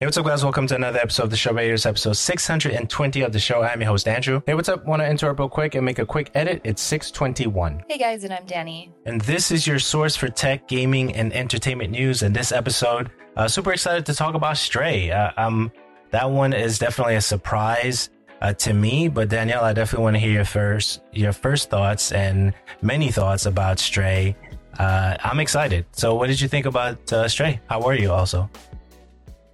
Hey, 0.00 0.06
what's 0.06 0.16
up, 0.16 0.26
guys? 0.26 0.44
Welcome 0.44 0.68
to 0.68 0.76
another 0.76 1.00
episode 1.00 1.24
of 1.24 1.30
the 1.30 1.36
Show 1.36 1.52
Raiders, 1.52 1.84
episode 1.84 2.12
620 2.12 3.22
of 3.22 3.32
the 3.32 3.40
show. 3.40 3.64
I'm 3.64 3.80
your 3.80 3.90
host, 3.90 4.06
Andrew. 4.06 4.40
Hey, 4.46 4.54
what's 4.54 4.68
up? 4.68 4.86
Want 4.86 5.02
to 5.02 5.10
interrupt 5.10 5.40
real 5.40 5.48
quick 5.48 5.74
and 5.74 5.84
make 5.84 5.98
a 5.98 6.06
quick 6.06 6.30
edit? 6.34 6.60
It's 6.62 6.80
621. 6.82 7.82
Hey 7.88 7.98
guys, 7.98 8.22
and 8.22 8.32
I'm 8.32 8.46
Danny. 8.46 8.92
And 9.06 9.20
this 9.22 9.50
is 9.50 9.66
your 9.66 9.80
source 9.80 10.14
for 10.14 10.28
tech, 10.28 10.68
gaming, 10.68 11.16
and 11.16 11.32
entertainment 11.32 11.90
news. 11.90 12.22
In 12.22 12.32
this 12.32 12.52
episode, 12.52 13.10
uh, 13.36 13.48
super 13.48 13.72
excited 13.72 14.06
to 14.06 14.14
talk 14.14 14.36
about 14.36 14.56
Stray. 14.56 15.10
Uh, 15.10 15.32
um, 15.36 15.72
that 16.12 16.30
one 16.30 16.52
is 16.52 16.78
definitely 16.78 17.16
a 17.16 17.20
surprise 17.20 18.10
uh, 18.40 18.52
to 18.52 18.74
me, 18.74 19.08
but 19.08 19.28
Danielle, 19.28 19.64
I 19.64 19.72
definitely 19.72 20.04
want 20.04 20.14
to 20.14 20.20
hear 20.20 20.30
your 20.30 20.44
first 20.44 21.02
your 21.12 21.32
first 21.32 21.70
thoughts 21.70 22.12
and 22.12 22.54
many 22.82 23.10
thoughts 23.10 23.46
about 23.46 23.80
Stray. 23.80 24.36
Uh, 24.78 25.16
I'm 25.24 25.40
excited. 25.40 25.86
So, 25.90 26.14
what 26.14 26.28
did 26.28 26.40
you 26.40 26.46
think 26.46 26.66
about 26.66 27.12
uh, 27.12 27.26
Stray? 27.26 27.60
How 27.66 27.82
were 27.82 27.94
you? 27.94 28.12
Also. 28.12 28.48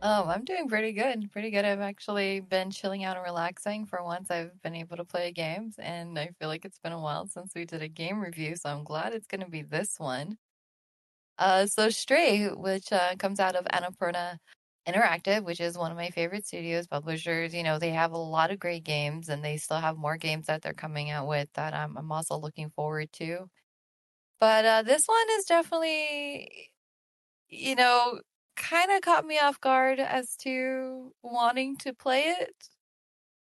Um, 0.04 0.28
I'm 0.28 0.44
doing 0.44 0.68
pretty 0.68 0.92
good. 0.92 1.32
Pretty 1.32 1.50
good. 1.50 1.64
I've 1.64 1.80
actually 1.80 2.40
been 2.40 2.70
chilling 2.70 3.04
out 3.04 3.16
and 3.16 3.24
relaxing 3.24 3.86
for 3.86 4.02
once. 4.04 4.30
I've 4.30 4.60
been 4.62 4.74
able 4.76 4.98
to 4.98 5.04
play 5.04 5.32
games, 5.32 5.76
and 5.78 6.18
I 6.18 6.28
feel 6.38 6.48
like 6.48 6.64
it's 6.66 6.78
been 6.78 6.92
a 6.92 7.00
while 7.00 7.26
since 7.26 7.54
we 7.54 7.64
did 7.64 7.82
a 7.82 7.88
game 7.88 8.20
review, 8.20 8.54
so 8.56 8.68
I'm 8.70 8.84
glad 8.84 9.14
it's 9.14 9.26
going 9.26 9.40
to 9.40 9.48
be 9.50 9.62
this 9.62 9.98
one. 9.98 10.38
Uh, 11.38 11.66
so 11.66 11.90
Stray, 11.90 12.48
which 12.48 12.92
uh, 12.92 13.16
comes 13.18 13.40
out 13.40 13.56
of 13.56 13.64
Annapurna 13.66 14.38
Interactive, 14.86 15.44
which 15.44 15.60
is 15.60 15.78
one 15.78 15.90
of 15.90 15.96
my 15.96 16.10
favorite 16.10 16.46
studios, 16.46 16.86
publishers. 16.86 17.54
You 17.54 17.62
know, 17.62 17.78
they 17.78 17.90
have 17.90 18.12
a 18.12 18.18
lot 18.18 18.50
of 18.50 18.58
great 18.58 18.84
games, 18.84 19.28
and 19.28 19.44
they 19.44 19.56
still 19.56 19.80
have 19.80 19.96
more 19.96 20.16
games 20.18 20.46
that 20.46 20.62
they're 20.62 20.74
coming 20.74 21.10
out 21.10 21.26
with 21.28 21.48
that 21.54 21.74
I'm, 21.74 21.96
I'm 21.96 22.12
also 22.12 22.36
looking 22.38 22.70
forward 22.70 23.12
to. 23.14 23.50
But 24.40 24.64
uh, 24.66 24.82
this 24.82 25.06
one 25.06 25.26
is 25.38 25.46
definitely, 25.46 26.70
you 27.48 27.76
know, 27.76 28.20
kind 28.56 28.90
of 28.92 29.00
caught 29.02 29.26
me 29.26 29.38
off 29.38 29.60
guard 29.60 30.00
as 30.00 30.36
to 30.38 31.12
wanting 31.22 31.76
to 31.78 31.94
play 31.94 32.24
it 32.24 32.68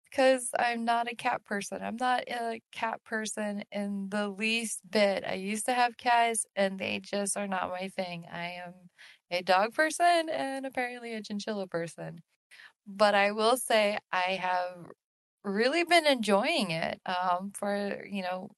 because 0.09 0.49
I'm 0.57 0.85
not 0.85 1.11
a 1.11 1.15
cat 1.15 1.43
person. 1.43 1.81
I'm 1.81 1.95
not 1.97 2.23
a 2.27 2.61
cat 2.71 3.03
person 3.03 3.63
in 3.71 4.09
the 4.09 4.29
least 4.29 4.81
bit. 4.89 5.23
I 5.27 5.33
used 5.33 5.65
to 5.65 5.73
have 5.73 5.97
cats 5.97 6.45
and 6.55 6.77
they 6.79 6.99
just 6.99 7.35
are 7.35 7.47
not 7.47 7.69
my 7.69 7.89
thing. 7.89 8.25
I 8.31 8.61
am 8.65 8.73
a 9.31 9.41
dog 9.41 9.73
person 9.73 10.29
and 10.29 10.65
apparently 10.65 11.13
a 11.15 11.21
chinchilla 11.21 11.67
person. 11.67 12.19
But 12.87 13.15
I 13.15 13.31
will 13.31 13.57
say 13.57 13.97
I 14.11 14.39
have 14.41 14.87
really 15.43 15.83
been 15.85 16.07
enjoying 16.07 16.71
it 16.71 17.01
um, 17.05 17.51
for, 17.55 18.05
you 18.09 18.23
know, 18.23 18.51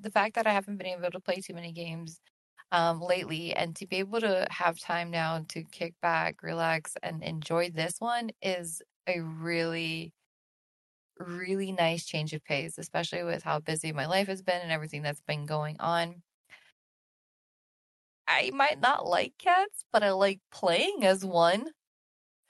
the 0.00 0.10
fact 0.10 0.34
that 0.36 0.46
I 0.46 0.52
haven't 0.52 0.78
been 0.78 0.86
able 0.88 1.10
to 1.10 1.20
play 1.20 1.36
too 1.40 1.54
many 1.54 1.72
games 1.72 2.20
um, 2.72 3.00
lately, 3.00 3.54
and 3.54 3.74
to 3.76 3.86
be 3.86 3.96
able 3.96 4.20
to 4.20 4.46
have 4.50 4.78
time 4.78 5.10
now 5.10 5.44
to 5.48 5.62
kick 5.64 5.94
back, 6.02 6.42
relax, 6.42 6.94
and 7.02 7.22
enjoy 7.22 7.70
this 7.70 7.96
one 8.00 8.30
is 8.42 8.82
a 9.06 9.20
really, 9.20 10.12
really 11.18 11.72
nice 11.72 12.04
change 12.04 12.32
of 12.32 12.44
pace, 12.44 12.78
especially 12.78 13.22
with 13.22 13.42
how 13.42 13.60
busy 13.60 13.92
my 13.92 14.06
life 14.06 14.26
has 14.28 14.42
been 14.42 14.60
and 14.62 14.72
everything 14.72 15.02
that's 15.02 15.22
been 15.22 15.46
going 15.46 15.76
on. 15.80 16.22
I 18.28 18.50
might 18.52 18.80
not 18.80 19.06
like 19.06 19.34
cats, 19.38 19.84
but 19.92 20.02
I 20.02 20.10
like 20.10 20.40
playing 20.50 21.04
as 21.04 21.24
one. 21.24 21.66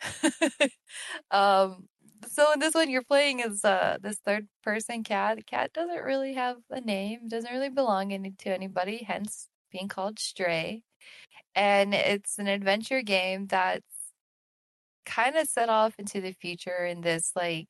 um, 1.31 1.89
so 2.29 2.53
in 2.53 2.61
this 2.61 2.75
one, 2.75 2.91
you're 2.91 3.03
playing 3.03 3.43
as 3.43 3.65
uh, 3.65 3.99
this 4.01 4.19
third 4.25 4.49
person 4.63 5.05
cat. 5.05 5.37
The 5.37 5.43
cat 5.43 5.73
doesn't 5.75 6.03
really 6.03 6.35
have 6.35 6.57
a 6.71 6.81
name, 6.81 7.29
doesn't 7.29 7.53
really 7.53 7.69
belong 7.69 8.13
any, 8.13 8.33
to 8.39 8.51
anybody, 8.51 9.05
hence 9.07 9.49
being 9.77 9.89
called 9.89 10.19
Stray. 10.19 10.83
And 11.55 11.95
it's 11.95 12.39
an 12.39 12.49
adventure 12.49 13.03
game 13.03 13.47
that's 13.47 13.85
kind 15.05 15.37
of 15.37 15.47
set 15.49 15.69
off 15.69 15.95
into 15.99 16.21
the 16.21 16.33
future 16.33 16.87
in 16.87 17.03
this 17.03 17.33
like 17.37 17.69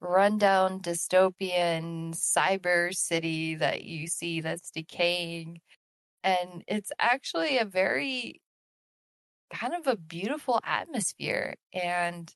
rundown 0.00 0.80
dystopian 0.80 2.14
cyber 2.14 2.94
city 2.94 3.56
that 3.56 3.84
you 3.84 4.06
see 4.06 4.40
that's 4.40 4.70
decaying. 4.70 5.60
And 6.24 6.64
it's 6.68 6.92
actually 6.98 7.58
a 7.58 7.64
very 7.64 8.40
kind 9.52 9.74
of 9.74 9.86
a 9.86 9.96
beautiful 9.96 10.60
atmosphere 10.64 11.56
and 11.74 12.34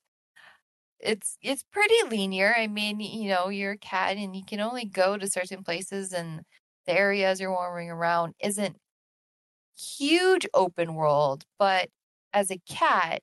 it's 0.99 1.37
it's 1.41 1.63
pretty 1.71 1.95
linear. 2.09 2.53
I 2.57 2.67
mean, 2.67 2.99
you 2.99 3.29
know, 3.29 3.49
you're 3.49 3.73
a 3.73 3.77
cat 3.77 4.17
and 4.17 4.35
you 4.35 4.43
can 4.45 4.59
only 4.59 4.85
go 4.85 5.17
to 5.17 5.29
certain 5.29 5.63
places 5.63 6.11
and 6.13 6.41
the 6.87 6.93
areas 6.97 7.39
you're 7.39 7.51
wandering 7.53 7.89
around 7.91 8.33
isn't 8.41 8.77
huge 9.77 10.47
open 10.53 10.95
world, 10.95 11.45
but 11.59 11.89
as 12.33 12.51
a 12.51 12.59
cat, 12.59 13.21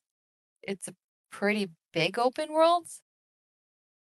it's 0.62 0.88
a 0.88 0.96
pretty 1.30 1.70
big 1.92 2.18
open 2.18 2.52
world. 2.52 2.88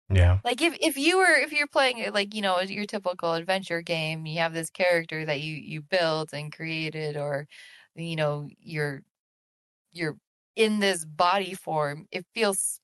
Yeah. 0.10 0.42
Like 0.44 0.62
if, 0.62 0.78
if 0.80 0.98
you 0.98 1.18
were 1.18 1.36
if 1.38 1.52
you're 1.52 1.68
playing 1.68 2.12
like 2.14 2.34
you 2.34 2.42
know 2.42 2.60
your 2.62 2.86
typical 2.86 3.34
adventure 3.34 3.82
game, 3.82 4.26
you 4.26 4.40
have 4.40 4.54
this 4.54 4.70
character 4.70 5.26
that 5.26 5.42
you 5.42 5.56
you 5.56 5.82
built 5.82 6.34
and 6.34 6.52
created, 6.56 7.18
or 7.18 7.48
you 7.96 8.16
know 8.16 8.48
you're 8.60 9.04
you're 9.92 10.18
in 10.56 10.80
this 10.82 11.06
body 11.06 11.54
form. 11.56 12.08
It 12.12 12.26
feels 12.36 12.82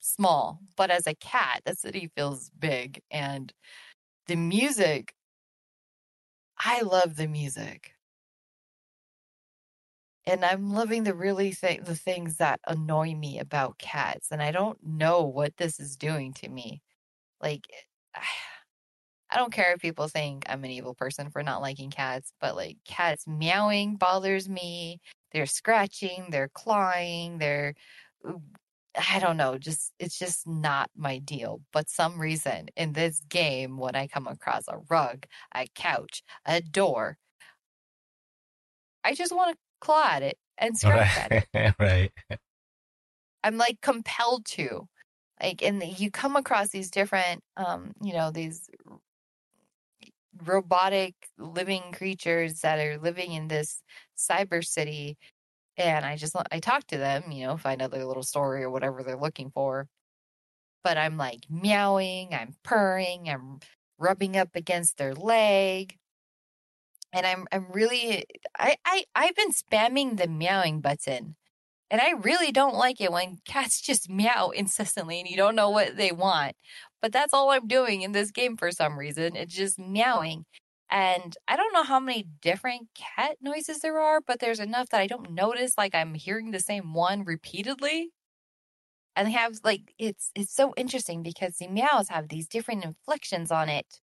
small, 0.00 0.60
but 0.76 0.90
as 0.90 1.06
a 1.08 1.14
cat, 1.16 1.62
the 1.66 1.74
city 1.76 2.10
feels 2.16 2.50
big, 2.52 3.02
and 3.10 3.52
the 4.28 4.36
music. 4.36 5.14
I 6.58 6.82
love 6.82 7.16
the 7.16 7.26
music 7.26 7.94
and 10.28 10.44
I'm 10.44 10.70
loving 10.72 11.04
the 11.04 11.14
really 11.14 11.52
th- 11.54 11.82
the 11.84 11.96
things 11.96 12.38
that 12.38 12.60
annoy 12.68 13.14
me 13.16 13.40
about 13.40 13.78
cats, 13.78 14.30
and 14.32 14.42
I 14.42 14.52
don't 14.52 14.78
know 14.84 15.22
what 15.24 15.58
this 15.58 15.80
is 15.80 15.96
doing 15.96 16.34
to 16.34 16.48
me. 16.50 16.82
Like, 17.42 17.66
eh, 18.16 18.20
I 19.30 19.36
don't 19.36 19.52
care 19.52 19.72
if 19.74 19.80
people 19.80 20.08
think 20.08 20.44
I'm 20.48 20.64
an 20.64 20.70
evil 20.70 20.94
person 20.94 21.30
for 21.30 21.42
not 21.42 21.60
liking 21.62 21.90
cats, 21.90 22.32
but 22.40 22.56
like 22.56 22.78
cats 22.86 23.26
meowing 23.26 23.96
bothers 23.96 24.48
me. 24.48 25.00
They're 25.32 25.46
scratching, 25.46 26.28
they're 26.30 26.48
clawing, 26.48 27.38
they're 27.38 27.74
I 29.12 29.20
don't 29.20 29.36
know, 29.36 29.58
just 29.58 29.92
it's 29.98 30.18
just 30.18 30.46
not 30.46 30.90
my 30.96 31.18
deal. 31.18 31.62
But 31.72 31.88
some 31.88 32.20
reason 32.20 32.68
in 32.76 32.92
this 32.94 33.20
game, 33.28 33.78
when 33.78 33.94
I 33.94 34.06
come 34.08 34.26
across 34.26 34.64
a 34.68 34.78
rug, 34.90 35.26
a 35.54 35.66
couch, 35.74 36.22
a 36.46 36.60
door, 36.60 37.18
I 39.04 39.14
just 39.14 39.34
want 39.34 39.52
to 39.56 39.58
claw 39.80 40.06
at 40.10 40.22
it 40.22 40.38
and 40.56 40.76
scratch 40.76 41.16
right. 41.30 41.46
at 41.54 41.54
it. 41.54 41.74
right. 41.78 42.12
I'm 43.44 43.56
like 43.56 43.80
compelled 43.80 44.44
to. 44.46 44.88
Like, 45.40 45.62
and 45.62 45.82
you 45.82 46.10
come 46.10 46.34
across 46.34 46.70
these 46.70 46.90
different, 46.90 47.42
um, 47.56 47.92
you 48.02 48.12
know, 48.12 48.32
these 48.32 48.68
robotic 50.44 51.14
living 51.38 51.82
creatures 51.92 52.60
that 52.60 52.78
are 52.78 52.98
living 52.98 53.32
in 53.32 53.48
this 53.48 53.82
cyber 54.16 54.64
city. 54.64 55.16
And 55.76 56.04
I 56.04 56.16
just, 56.16 56.34
I 56.50 56.58
talk 56.58 56.86
to 56.88 56.98
them, 56.98 57.30
you 57.30 57.46
know, 57.46 57.56
find 57.56 57.80
out 57.80 57.92
their 57.92 58.04
little 58.04 58.24
story 58.24 58.64
or 58.64 58.70
whatever 58.70 59.04
they're 59.04 59.16
looking 59.16 59.50
for. 59.50 59.86
But 60.82 60.98
I'm 60.98 61.16
like 61.16 61.40
meowing, 61.48 62.34
I'm 62.34 62.54
purring, 62.64 63.28
I'm 63.28 63.60
rubbing 63.98 64.36
up 64.36 64.50
against 64.54 64.96
their 64.96 65.14
leg 65.14 65.96
and 67.12 67.26
I'm 67.26 67.46
I'm 67.52 67.66
really 67.72 68.24
I, 68.58 68.76
I 68.84 69.04
I've 69.14 69.36
been 69.36 69.52
spamming 69.52 70.16
the 70.16 70.28
meowing 70.28 70.80
button. 70.80 71.36
And 71.90 72.00
I 72.02 72.10
really 72.12 72.52
don't 72.52 72.74
like 72.76 73.00
it 73.00 73.12
when 73.12 73.38
cats 73.46 73.80
just 73.82 74.10
meow 74.10 74.50
incessantly 74.50 75.20
and 75.20 75.28
you 75.28 75.36
don't 75.36 75.56
know 75.56 75.70
what 75.70 75.96
they 75.96 76.12
want. 76.12 76.56
But 77.02 77.12
that's 77.12 77.32
all 77.34 77.50
I'm 77.50 77.66
doing 77.68 78.02
in 78.02 78.12
this 78.12 78.30
game 78.30 78.56
for 78.56 78.70
some 78.72 78.98
reason. 78.98 79.36
It's 79.36 79.54
just 79.54 79.78
meowing. 79.78 80.44
And 80.90 81.36
I 81.46 81.56
don't 81.56 81.72
know 81.74 81.84
how 81.84 82.00
many 82.00 82.26
different 82.42 82.88
cat 82.94 83.36
noises 83.42 83.80
there 83.80 84.00
are, 84.00 84.20
but 84.20 84.40
there's 84.40 84.60
enough 84.60 84.88
that 84.90 85.00
I 85.00 85.06
don't 85.06 85.32
notice 85.32 85.74
like 85.78 85.94
I'm 85.94 86.14
hearing 86.14 86.50
the 86.50 86.60
same 86.60 86.94
one 86.94 87.24
repeatedly. 87.24 88.10
And 89.16 89.26
they 89.28 89.32
have 89.32 89.58
like 89.64 89.92
it's 89.98 90.30
it's 90.34 90.54
so 90.54 90.72
interesting 90.76 91.22
because 91.22 91.56
the 91.56 91.68
meows 91.68 92.08
have 92.08 92.28
these 92.28 92.48
different 92.48 92.84
inflections 92.84 93.50
on 93.50 93.68
it 93.68 94.00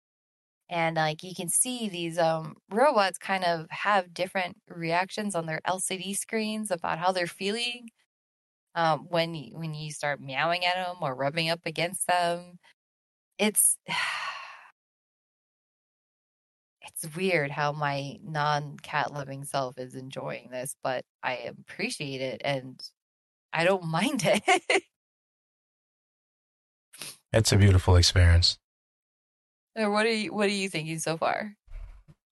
and 0.70 0.96
like 0.96 1.22
you 1.22 1.34
can 1.34 1.49
see 1.49 1.88
these 1.88 2.19
um, 2.19 2.56
robots 2.70 3.19
kind 3.19 3.44
of 3.44 3.66
have 3.70 4.14
different 4.14 4.56
reactions 4.69 5.34
on 5.34 5.46
their 5.46 5.61
LCD 5.66 6.16
screens 6.16 6.70
about 6.70 6.99
how 6.99 7.12
they're 7.12 7.26
feeling 7.26 7.90
um, 8.75 9.06
when 9.08 9.34
you, 9.34 9.56
when 9.56 9.75
you 9.75 9.93
start 9.93 10.20
meowing 10.20 10.64
at 10.64 10.75
them 10.75 10.96
or 11.00 11.14
rubbing 11.14 11.50
up 11.50 11.61
against 11.66 12.06
them. 12.06 12.58
It's 13.38 13.78
it's 16.82 17.16
weird 17.16 17.50
how 17.50 17.72
my 17.72 18.16
non 18.22 18.76
cat 18.82 19.12
loving 19.12 19.44
self 19.44 19.78
is 19.78 19.94
enjoying 19.94 20.49
this, 20.50 20.76
but 20.82 21.05
I 21.22 21.34
appreciate 21.37 22.20
it 22.20 22.40
and 22.44 22.81
I 23.52 23.64
don't 23.64 23.84
mind 23.90 24.22
it. 24.25 24.84
it's 27.32 27.52
a 27.52 27.56
beautiful 27.56 27.96
experience. 27.96 28.58
What 29.75 30.06
are 30.06 30.12
you 30.12 30.32
what 30.32 30.47
are 30.47 30.53
you 30.53 30.69
thinking 30.69 30.99
so 30.99 31.17
far? 31.17 31.55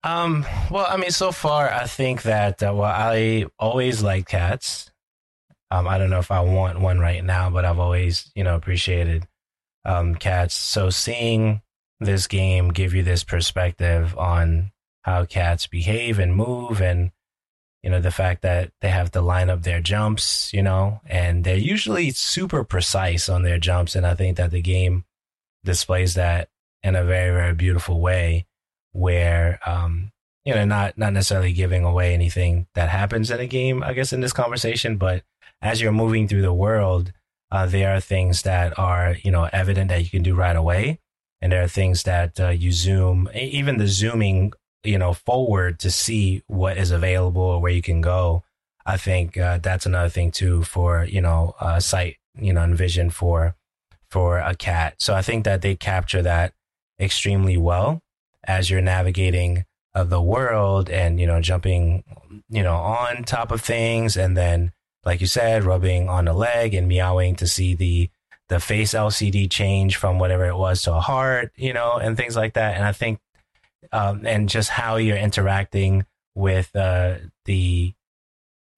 Um, 0.03 0.45
well, 0.69 0.85
I 0.87 0.97
mean, 0.97 1.11
so 1.11 1.31
far, 1.31 1.71
I 1.71 1.87
think 1.87 2.23
that 2.23 2.61
uh, 2.61 2.73
well, 2.73 2.83
I 2.83 3.45
always 3.57 4.03
like 4.03 4.27
cats. 4.27 4.91
Um, 5.71 5.87
I 5.87 5.97
don't 5.97 6.09
know 6.09 6.19
if 6.19 6.31
I 6.31 6.41
want 6.41 6.79
one 6.79 6.99
right 6.99 7.23
now, 7.23 7.49
but 7.49 7.65
I've 7.65 7.79
always, 7.79 8.31
you 8.35 8.43
know, 8.43 8.55
appreciated 8.55 9.27
um, 9.85 10.15
cats. 10.15 10.53
So 10.53 10.89
seeing 10.89 11.61
this 11.99 12.27
game 12.27 12.69
give 12.69 12.93
you 12.93 13.03
this 13.03 13.23
perspective 13.23 14.17
on 14.17 14.71
how 15.03 15.25
cats 15.25 15.67
behave 15.67 16.19
and 16.19 16.35
move 16.35 16.81
and 16.81 17.11
you 17.81 17.89
know 17.89 17.99
the 17.99 18.11
fact 18.11 18.41
that 18.41 18.71
they 18.81 18.89
have 18.89 19.11
to 19.11 19.21
line 19.21 19.49
up 19.49 19.63
their 19.63 19.81
jumps 19.81 20.51
you 20.53 20.63
know 20.63 21.01
and 21.05 21.43
they're 21.43 21.57
usually 21.57 22.11
super 22.11 22.63
precise 22.63 23.27
on 23.29 23.43
their 23.43 23.59
jumps 23.59 23.95
and 23.95 24.05
i 24.05 24.15
think 24.15 24.37
that 24.37 24.51
the 24.51 24.61
game 24.61 25.03
displays 25.63 26.13
that 26.13 26.49
in 26.83 26.95
a 26.95 27.03
very 27.03 27.33
very 27.33 27.53
beautiful 27.53 27.99
way 27.99 28.45
where 28.91 29.59
um 29.65 30.11
you 30.45 30.53
know 30.53 30.65
not 30.65 30.97
not 30.97 31.13
necessarily 31.13 31.53
giving 31.53 31.83
away 31.83 32.13
anything 32.13 32.67
that 32.75 32.89
happens 32.89 33.31
in 33.31 33.39
a 33.39 33.47
game 33.47 33.83
i 33.83 33.93
guess 33.93 34.13
in 34.13 34.21
this 34.21 34.33
conversation 34.33 34.97
but 34.97 35.23
as 35.61 35.81
you're 35.81 35.91
moving 35.91 36.27
through 36.27 36.41
the 36.41 36.53
world 36.53 37.13
uh, 37.53 37.67
there 37.67 37.95
are 37.95 37.99
things 37.99 38.41
that 38.41 38.77
are 38.79 39.15
you 39.23 39.29
know 39.29 39.47
evident 39.53 39.89
that 39.89 40.03
you 40.03 40.09
can 40.09 40.23
do 40.23 40.33
right 40.33 40.55
away. 40.55 40.99
And 41.39 41.51
there 41.51 41.63
are 41.63 41.67
things 41.67 42.03
that 42.03 42.39
uh, 42.39 42.49
you 42.49 42.71
zoom 42.71 43.29
even 43.35 43.77
the 43.77 43.87
zooming 43.87 44.53
you 44.83 44.97
know 44.97 45.13
forward 45.13 45.79
to 45.79 45.91
see 45.91 46.41
what 46.47 46.77
is 46.77 46.89
available 46.89 47.43
or 47.43 47.61
where 47.61 47.71
you 47.71 47.81
can 47.81 48.01
go 48.01 48.43
i 48.85 48.97
think 48.97 49.37
uh, 49.37 49.57
that's 49.59 49.85
another 49.85 50.09
thing 50.09 50.29
too 50.29 50.63
for 50.63 51.05
you 51.05 51.21
know 51.21 51.55
uh, 51.59 51.79
sight 51.79 52.17
you 52.37 52.51
know 52.51 52.61
and 52.63 52.75
vision 52.75 53.09
for 53.09 53.55
for 54.09 54.39
a 54.39 54.55
cat. 54.55 54.95
So 54.97 55.13
i 55.13 55.21
think 55.21 55.45
that 55.45 55.61
they 55.61 55.75
capture 55.75 56.23
that 56.23 56.53
extremely 56.99 57.57
well 57.57 58.01
as 58.43 58.69
you're 58.69 58.81
navigating 58.81 59.65
uh, 59.95 60.03
the 60.03 60.21
world 60.21 60.89
and 60.89 61.19
you 61.19 61.27
know 61.27 61.39
jumping 61.41 62.03
you 62.49 62.63
know 62.63 62.75
on 62.75 63.23
top 63.23 63.51
of 63.51 63.61
things 63.61 64.17
and 64.17 64.35
then 64.35 64.71
like 65.05 65.21
you 65.21 65.27
said 65.27 65.63
rubbing 65.63 66.09
on 66.09 66.25
the 66.25 66.33
leg 66.33 66.73
and 66.73 66.87
meowing 66.87 67.35
to 67.35 67.47
see 67.47 67.75
the 67.75 68.09
the 68.49 68.59
face 68.59 68.93
LCD 68.93 69.49
change 69.49 69.95
from 69.95 70.19
whatever 70.19 70.45
it 70.45 70.55
was 70.55 70.83
to 70.83 70.93
a 70.93 70.99
heart, 70.99 71.51
you 71.55 71.73
know, 71.73 71.97
and 71.97 72.17
things 72.17 72.35
like 72.35 72.53
that. 72.53 72.75
And 72.75 72.85
I 72.85 72.91
think, 72.91 73.19
um, 73.91 74.25
and 74.25 74.49
just 74.49 74.69
how 74.69 74.97
you're 74.97 75.17
interacting 75.17 76.05
with 76.35 76.75
uh, 76.75 77.15
the 77.45 77.93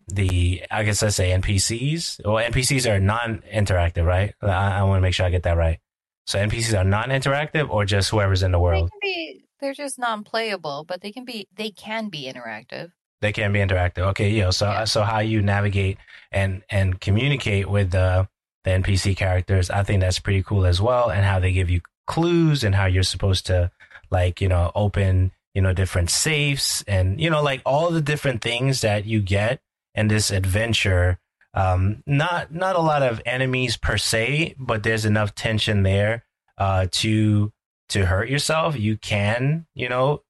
the 0.08 0.64
I 0.70 0.84
guess 0.84 1.02
I 1.04 1.10
say 1.10 1.32
NPCs. 1.32 2.26
Well, 2.26 2.36
NPCs 2.36 2.90
are 2.90 3.00
non-interactive, 3.00 4.06
right? 4.06 4.34
I, 4.42 4.80
I 4.80 4.84
want 4.84 5.00
to 5.00 5.02
make 5.02 5.14
sure 5.14 5.26
I 5.26 5.30
get 5.30 5.44
that 5.44 5.58
right. 5.58 5.80
So 6.26 6.40
NPCs 6.40 6.80
are 6.80 6.84
non-interactive, 6.84 7.70
or 7.70 7.86
just 7.86 8.10
whoever's 8.10 8.44
in 8.44 8.52
the 8.52 8.60
world. 8.60 8.90
They 8.90 8.90
can 8.90 9.00
be. 9.02 9.46
They're 9.62 9.74
just 9.74 9.98
non-playable, 9.98 10.86
but 10.88 11.02
they 11.02 11.12
can 11.12 11.26
be. 11.26 11.48
They 11.56 11.72
can 11.72 12.10
be 12.10 12.32
interactive. 12.32 12.92
They 13.22 13.32
can 13.32 13.54
be 13.54 13.60
interactive. 13.60 14.00
Okay, 14.10 14.32
yeah. 14.32 14.50
So 14.50 14.66
yeah. 14.66 14.86
so 14.86 15.04
how 15.04 15.20
you 15.20 15.42
navigate 15.42 15.98
and 16.32 16.64
and 16.70 17.00
communicate 17.00 17.70
with 17.70 17.92
the 17.92 18.28
the 18.66 18.72
NPC 18.72 19.16
characters. 19.16 19.70
I 19.70 19.84
think 19.84 20.02
that's 20.02 20.20
pretty 20.20 20.44
cool 20.44 20.66
as 20.66 20.82
well. 20.82 21.10
And 21.10 21.24
how 21.24 21.40
they 21.40 21.54
give 21.54 21.70
you 21.70 21.80
clues 22.08 22.64
and 22.64 22.76
how 22.76 22.86
you're 22.86 23.04
supposed 23.04 23.46
to 23.46 23.72
like, 24.12 24.42
you 24.42 24.50
know, 24.50 24.72
open, 24.76 25.32
you 25.54 25.62
know, 25.62 25.72
different 25.72 26.10
safes 26.10 26.84
and, 26.88 27.22
you 27.22 27.30
know, 27.30 27.42
like 27.42 27.62
all 27.66 27.92
the 27.92 28.02
different 28.02 28.42
things 28.42 28.82
that 28.82 29.06
you 29.06 29.22
get 29.22 29.62
in 29.94 30.10
this 30.10 30.32
adventure. 30.32 31.20
Um, 31.56 32.04
not, 32.06 32.54
not 32.54 32.76
a 32.76 32.82
lot 32.82 33.02
of 33.02 33.22
enemies 33.26 33.78
per 33.78 33.98
se, 33.98 34.56
but 34.60 34.84
there's 34.84 35.06
enough 35.06 35.34
tension 35.34 35.84
there, 35.84 36.26
uh, 36.58 36.88
to, 36.92 37.52
to 37.90 38.06
hurt 38.06 38.30
yourself. 38.30 38.78
You 38.78 38.98
can, 38.98 39.66
you 39.74 39.90
know, 39.90 40.22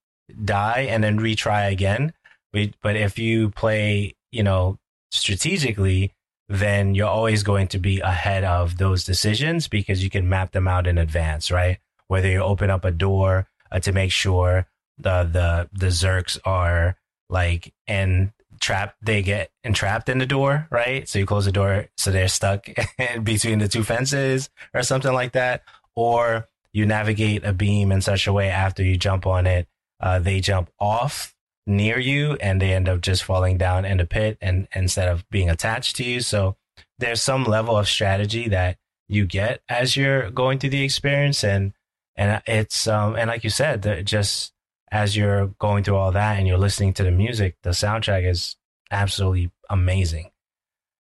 die 0.44 0.86
and 0.88 1.04
then 1.04 1.18
retry 1.18 1.70
again. 1.70 2.14
But, 2.52 2.96
if 2.96 3.18
you 3.18 3.50
play, 3.50 4.14
you 4.32 4.42
know, 4.42 4.78
strategically, 5.10 6.14
then 6.48 6.94
you're 6.94 7.08
always 7.08 7.42
going 7.42 7.68
to 7.68 7.78
be 7.78 8.00
ahead 8.00 8.44
of 8.44 8.78
those 8.78 9.04
decisions 9.04 9.68
because 9.68 10.02
you 10.02 10.10
can 10.10 10.28
map 10.28 10.52
them 10.52 10.68
out 10.68 10.86
in 10.86 10.96
advance, 10.96 11.50
right? 11.50 11.78
Whether 12.08 12.30
you 12.30 12.40
open 12.40 12.70
up 12.70 12.84
a 12.84 12.90
door 12.90 13.48
uh, 13.70 13.80
to 13.80 13.92
make 13.92 14.12
sure 14.12 14.68
the 14.96 15.24
the 15.24 15.68
the 15.72 15.88
Zurks 15.88 16.38
are 16.44 16.96
like 17.28 17.74
and 17.86 18.32
trapped, 18.60 18.96
they 19.02 19.22
get 19.22 19.50
entrapped 19.64 20.08
in 20.08 20.18
the 20.18 20.26
door, 20.26 20.66
right? 20.70 21.08
So 21.08 21.18
you 21.18 21.26
close 21.26 21.44
the 21.44 21.52
door, 21.52 21.86
so 21.96 22.10
they're 22.10 22.28
stuck 22.28 22.68
between 23.22 23.58
the 23.58 23.68
two 23.68 23.82
fences 23.82 24.50
or 24.74 24.82
something 24.82 25.12
like 25.12 25.32
that, 25.32 25.62
or 25.94 26.48
you 26.72 26.86
navigate 26.86 27.44
a 27.44 27.52
beam 27.52 27.90
in 27.90 28.00
such 28.00 28.26
a 28.26 28.32
way 28.32 28.48
after 28.50 28.82
you 28.82 28.96
jump 28.96 29.26
on 29.26 29.46
it, 29.46 29.66
uh, 30.00 30.18
they 30.18 30.40
jump 30.40 30.70
off 30.78 31.34
near 31.66 31.98
you 31.98 32.34
and 32.34 32.60
they 32.60 32.72
end 32.72 32.88
up 32.88 33.00
just 33.00 33.24
falling 33.24 33.58
down 33.58 33.84
in 33.84 33.98
the 33.98 34.04
pit 34.04 34.38
and 34.40 34.68
instead 34.74 35.08
of 35.08 35.28
being 35.30 35.50
attached 35.50 35.96
to 35.96 36.04
you. 36.04 36.20
So 36.20 36.56
there's 36.98 37.22
some 37.22 37.44
level 37.44 37.76
of 37.76 37.88
strategy 37.88 38.48
that 38.48 38.78
you 39.08 39.24
get 39.26 39.60
as 39.68 39.96
you're 39.96 40.30
going 40.30 40.58
through 40.58 40.70
the 40.70 40.82
experience 40.82 41.44
and 41.44 41.72
and 42.16 42.42
it's 42.46 42.86
um 42.86 43.14
and 43.16 43.28
like 43.28 43.44
you 43.44 43.50
said 43.50 44.04
just 44.04 44.52
as 44.90 45.16
you're 45.16 45.48
going 45.58 45.82
through 45.82 45.96
all 45.96 46.12
that 46.12 46.38
and 46.38 46.46
you're 46.46 46.58
listening 46.58 46.92
to 46.92 47.02
the 47.02 47.10
music 47.10 47.56
the 47.62 47.70
soundtrack 47.70 48.28
is 48.28 48.56
absolutely 48.90 49.50
amazing 49.68 50.30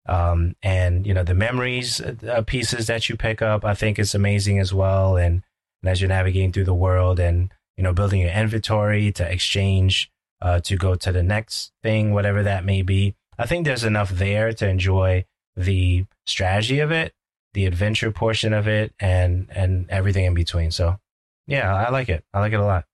um 0.06 0.54
and 0.62 1.06
you 1.06 1.14
know 1.14 1.24
the 1.24 1.34
memories 1.34 2.00
uh, 2.00 2.42
pieces 2.46 2.86
that 2.86 3.08
you 3.08 3.16
pick 3.16 3.42
up 3.42 3.64
i 3.64 3.74
think 3.74 3.98
is 3.98 4.14
amazing 4.14 4.58
as 4.58 4.72
well 4.72 5.16
and, 5.16 5.42
and 5.82 5.90
as 5.90 6.00
you're 6.00 6.08
navigating 6.08 6.52
through 6.52 6.64
the 6.64 6.74
world 6.74 7.18
and 7.18 7.52
you 7.76 7.82
know 7.82 7.92
building 7.92 8.20
your 8.20 8.30
inventory 8.30 9.10
to 9.12 9.28
exchange 9.30 10.12
uh, 10.42 10.58
to 10.60 10.76
go 10.76 10.96
to 10.96 11.12
the 11.12 11.22
next 11.22 11.72
thing, 11.82 12.12
whatever 12.12 12.42
that 12.42 12.64
may 12.64 12.82
be. 12.82 13.14
I 13.38 13.46
think 13.46 13.64
there's 13.64 13.84
enough 13.84 14.10
there 14.10 14.52
to 14.52 14.68
enjoy 14.68 15.24
the 15.56 16.04
strategy 16.26 16.80
of 16.80 16.90
it, 16.90 17.14
the 17.54 17.64
adventure 17.64 18.10
portion 18.10 18.52
of 18.52 18.66
it, 18.66 18.92
and 18.98 19.46
and 19.50 19.88
everything 19.88 20.24
in 20.24 20.34
between. 20.34 20.70
So, 20.72 20.98
yeah, 21.46 21.72
I 21.74 21.90
like 21.90 22.08
it. 22.08 22.24
I 22.34 22.40
like 22.40 22.52
it 22.52 22.60
a 22.60 22.64
lot. 22.64 22.84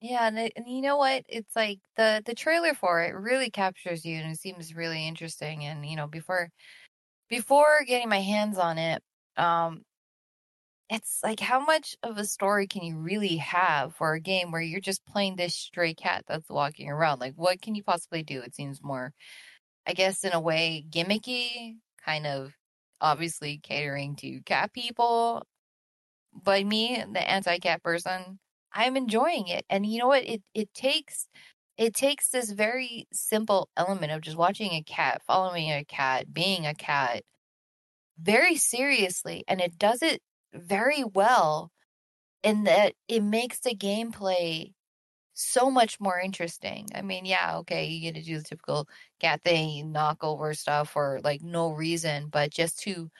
Yeah, 0.00 0.28
and, 0.28 0.38
and 0.38 0.68
you 0.68 0.80
know 0.80 0.96
what? 0.96 1.24
It's 1.28 1.56
like 1.56 1.80
the 1.96 2.22
the 2.24 2.34
trailer 2.34 2.74
for 2.74 3.02
it 3.02 3.14
really 3.14 3.50
captures 3.50 4.04
you, 4.04 4.16
and 4.16 4.30
it 4.32 4.38
seems 4.38 4.74
really 4.74 5.06
interesting. 5.08 5.64
And 5.64 5.84
you 5.84 5.96
know, 5.96 6.06
before 6.06 6.50
before 7.28 7.84
getting 7.86 8.08
my 8.08 8.20
hands 8.20 8.58
on 8.58 8.78
it, 8.78 9.02
um, 9.36 9.84
it's 10.90 11.20
like 11.22 11.40
how 11.40 11.60
much 11.60 11.96
of 12.02 12.16
a 12.18 12.24
story 12.24 12.66
can 12.66 12.82
you 12.82 12.96
really 12.96 13.36
have 13.36 13.94
for 13.94 14.14
a 14.14 14.20
game 14.20 14.50
where 14.50 14.60
you're 14.62 14.80
just 14.80 15.04
playing 15.06 15.36
this 15.36 15.54
stray 15.54 15.92
cat 15.94 16.24
that's 16.26 16.48
walking 16.48 16.88
around? 16.90 17.20
Like, 17.20 17.34
what 17.36 17.60
can 17.60 17.74
you 17.74 17.82
possibly 17.82 18.22
do? 18.22 18.40
It 18.40 18.54
seems 18.54 18.82
more, 18.82 19.12
I 19.86 19.94
guess, 19.94 20.24
in 20.24 20.32
a 20.34 20.40
way, 20.40 20.84
gimmicky, 20.90 21.76
kind 22.04 22.26
of 22.26 22.54
obviously 23.00 23.58
catering 23.62 24.16
to 24.16 24.40
cat 24.42 24.72
people. 24.74 25.44
But 26.34 26.66
me, 26.66 27.04
the 27.12 27.28
anti-cat 27.30 27.82
person, 27.82 28.38
I'm 28.72 28.96
enjoying 28.96 29.48
it. 29.48 29.64
And 29.70 29.86
you 29.86 29.98
know 29.98 30.08
what? 30.08 30.24
It 30.24 30.42
it 30.54 30.72
takes 30.74 31.28
it 31.76 31.94
takes 31.94 32.30
this 32.30 32.50
very 32.52 33.06
simple 33.12 33.68
element 33.76 34.12
of 34.12 34.20
just 34.22 34.36
watching 34.36 34.72
a 34.72 34.82
cat, 34.82 35.22
following 35.26 35.70
a 35.72 35.84
cat, 35.84 36.32
being 36.32 36.66
a 36.66 36.74
cat 36.74 37.22
very 38.18 38.56
seriously, 38.56 39.44
and 39.48 39.60
it 39.60 39.78
does 39.78 40.02
it 40.02 40.22
very 40.54 41.04
well 41.04 41.70
in 42.42 42.64
that 42.64 42.94
it 43.08 43.22
makes 43.22 43.60
the 43.60 43.74
gameplay 43.76 44.72
so 45.34 45.70
much 45.70 46.00
more 46.00 46.18
interesting. 46.20 46.88
I 46.94 47.02
mean, 47.02 47.24
yeah, 47.26 47.58
okay, 47.58 47.86
you 47.86 48.00
get 48.00 48.14
to 48.16 48.22
do 48.22 48.38
the 48.38 48.44
typical 48.44 48.88
cat 49.20 49.42
thing, 49.44 49.92
knock 49.92 50.18
over 50.24 50.54
stuff 50.54 50.90
for 50.90 51.20
like 51.24 51.42
no 51.42 51.72
reason, 51.72 52.28
but 52.30 52.50
just 52.52 52.80
to 52.80 53.10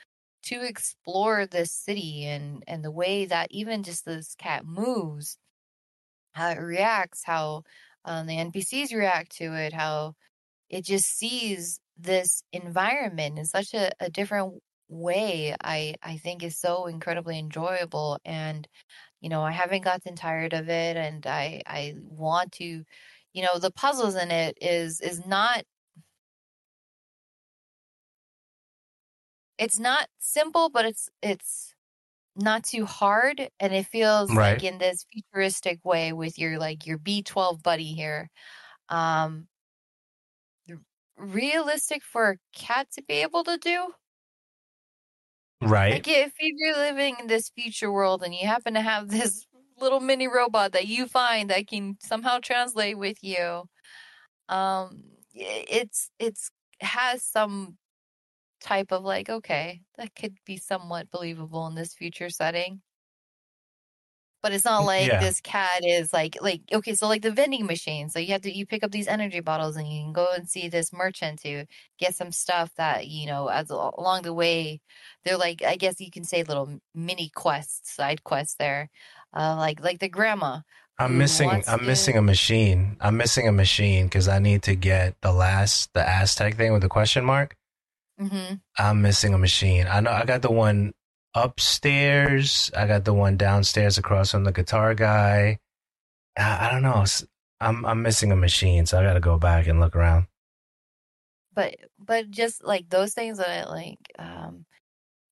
to 0.45 0.62
explore 0.66 1.47
this 1.47 1.73
city 1.73 2.25
and 2.26 2.62
and 2.66 2.85
the 2.85 2.90
way 2.90 3.26
that 3.26 3.49
even 3.50 3.83
just 3.83 4.04
this 4.04 4.35
cat 4.37 4.64
moves, 4.66 5.38
how 6.33 6.50
it 6.50 6.59
reacts, 6.59 7.23
how 7.25 7.64
um, 8.04 8.26
the 8.26 8.37
NPCs 8.37 8.95
react 8.95 9.37
to 9.38 9.54
it, 9.54 9.73
how 9.73 10.14
it 10.71 10.85
just 10.85 11.07
sees 11.18 11.80
this 11.99 12.42
environment 12.52 13.38
in 13.38 13.45
such 13.45 13.75
a, 13.75 13.90
a 14.00 14.11
different 14.11 14.54
way 14.88 15.54
I 15.62 15.95
I 16.02 16.16
think 16.18 16.42
is 16.42 16.59
so 16.59 16.87
incredibly 16.87 17.38
enjoyable 17.38 18.18
and 18.25 18.66
you 19.21 19.28
know 19.28 19.42
I 19.42 19.52
haven't 19.52 19.83
gotten 19.85 20.16
tired 20.16 20.54
of 20.54 20.68
it 20.68 20.97
and 20.97 21.26
I 21.26 21.62
I 21.66 21.95
want 21.97 22.52
to 22.52 22.85
you 23.35 23.42
know 23.42 23.59
the 23.59 23.71
puzzles 23.73 24.16
in 24.16 24.30
it 24.30 24.59
is 24.61 25.00
is 25.00 25.26
not 25.26 25.64
it's 29.59 29.79
not 29.79 30.09
simple 30.19 30.71
but 30.71 30.85
it's 30.85 31.09
it's 31.23 31.75
not 32.37 32.62
too 32.62 32.85
hard 32.85 33.49
and 33.59 33.75
it 33.75 33.87
feels 33.87 34.33
right. 34.35 34.53
like 34.53 34.65
in 34.65 34.79
this 34.79 35.05
futuristic 35.12 35.85
way 35.85 36.12
with 36.12 36.38
your 36.38 36.59
like 36.59 36.87
your 36.87 36.99
B12 36.99 37.62
buddy 37.62 37.93
here 37.93 38.31
um 38.88 39.49
realistic 41.17 42.03
for 42.05 42.31
a 42.31 42.37
cat 42.57 42.87
to 42.93 43.03
be 43.03 43.15
able 43.15 43.43
to 43.45 43.59
do 43.59 43.88
Right. 45.61 45.95
Like 45.95 46.09
if 46.09 46.33
you're 46.38 46.77
living 46.77 47.17
in 47.19 47.27
this 47.27 47.49
future 47.49 47.91
world 47.91 48.23
and 48.23 48.35
you 48.35 48.47
happen 48.47 48.75
to 48.75 48.81
have 48.81 49.09
this 49.09 49.45
little 49.81 50.00
mini 50.00 50.29
robot 50.29 50.73
that 50.73 50.87
you 50.87 51.07
find 51.07 51.50
that 51.50 51.67
can 51.67 51.97
somehow 52.00 52.38
translate 52.38 52.99
with 52.99 53.19
you, 53.23 53.65
um, 54.49 55.03
it's 55.35 56.11
it's 56.19 56.50
has 56.81 57.25
some 57.25 57.77
type 58.61 58.93
of 58.93 59.05
like, 59.05 59.29
okay, 59.31 59.83
that 59.97 60.15
could 60.15 60.37
be 60.45 60.57
somewhat 60.57 61.11
believable 61.11 61.67
in 61.67 61.75
this 61.75 61.95
future 61.95 62.31
setting. 62.31 62.81
But 64.41 64.53
it's 64.53 64.65
not 64.65 64.85
like 64.85 65.09
Yeah. 65.09 65.19
this 65.21 65.41
cat 65.41 65.85
is 65.85 66.12
like 66.12 66.37
like 66.41 66.61
okay, 66.73 66.95
so 66.95 67.09
like 67.09 67.23
the 67.23 67.33
vending 67.33 67.67
machine. 67.67 68.09
So 68.09 68.21
you 68.21 68.29
have 68.33 68.43
to 68.43 68.57
you 68.57 68.67
pick 68.67 68.85
up 68.85 68.93
these 68.93 69.09
energy 69.09 69.41
bottles 69.41 69.77
and 69.77 69.88
you 69.93 70.00
can 70.05 70.12
go 70.12 70.29
and 70.33 70.49
see 70.49 70.69
this 70.69 70.93
merchant 70.93 71.41
to 71.43 71.67
get 71.99 72.15
some 72.15 72.31
stuff 72.31 72.71
that 72.77 73.09
you 73.09 73.27
know 73.27 73.49
as 73.49 73.69
along 73.71 74.23
the 74.23 74.33
way. 74.33 74.81
They're 75.25 75.37
like 75.37 75.65
I 75.65 75.75
guess 75.75 76.00
you 76.00 76.11
can 76.12 76.23
say 76.23 76.45
little 76.45 76.81
mini 76.95 77.31
quests, 77.35 77.93
side 77.97 78.23
quests 78.23 78.55
there, 78.55 78.91
uh, 79.35 79.57
like 79.59 79.83
like 79.83 79.99
the 79.99 80.09
grandma. 80.09 80.61
I'm 81.00 81.19
missing. 81.19 81.50
I'm 81.50 81.62
to- 81.62 81.85
missing 81.85 82.17
a 82.17 82.23
machine. 82.23 82.97
I'm 83.00 83.17
missing 83.17 83.49
a 83.49 83.53
machine 83.53 84.07
because 84.07 84.29
I 84.29 84.38
need 84.38 84.62
to 84.65 84.77
get 84.77 85.21
the 85.21 85.33
last 85.33 85.93
the 85.95 86.09
Aztec 86.09 86.57
thing 86.57 86.73
with 86.73 86.83
the 86.83 86.88
question 86.88 87.25
mark. 87.25 87.57
Hmm 88.18 88.54
I'm 88.78 89.02
missing 89.02 89.34
a 89.34 89.38
machine. 89.38 89.87
I 89.88 90.00
know 90.00 90.10
I 90.12 90.25
got 90.25 90.42
the 90.42 90.52
one 90.52 90.94
upstairs. 91.34 92.70
I 92.76 92.87
got 92.87 93.04
the 93.04 93.14
one 93.14 93.37
downstairs 93.37 93.98
across 93.98 94.32
from 94.32 94.44
the 94.44 94.52
guitar 94.52 94.94
guy. 94.94 95.58
I, 96.38 96.68
I 96.68 96.72
don't 96.72 96.82
know. 96.82 97.04
I'm 97.60 97.84
I'm 97.87 98.02
missing 98.02 98.32
a 98.32 98.37
machine, 98.37 98.87
so 98.87 99.00
I 99.00 99.04
got 99.04 99.14
to 99.14 99.20
go 99.20 99.38
back 99.38 99.66
and 99.68 99.80
look 99.80 99.96
around. 99.96 100.26
but 101.54 101.76
but 101.98 102.30
just 102.30 102.64
like 102.64 102.88
those 102.90 103.14
things 103.14 103.38
that 103.38 103.48
I 103.50 103.70
like 103.70 103.98
um 104.18 104.66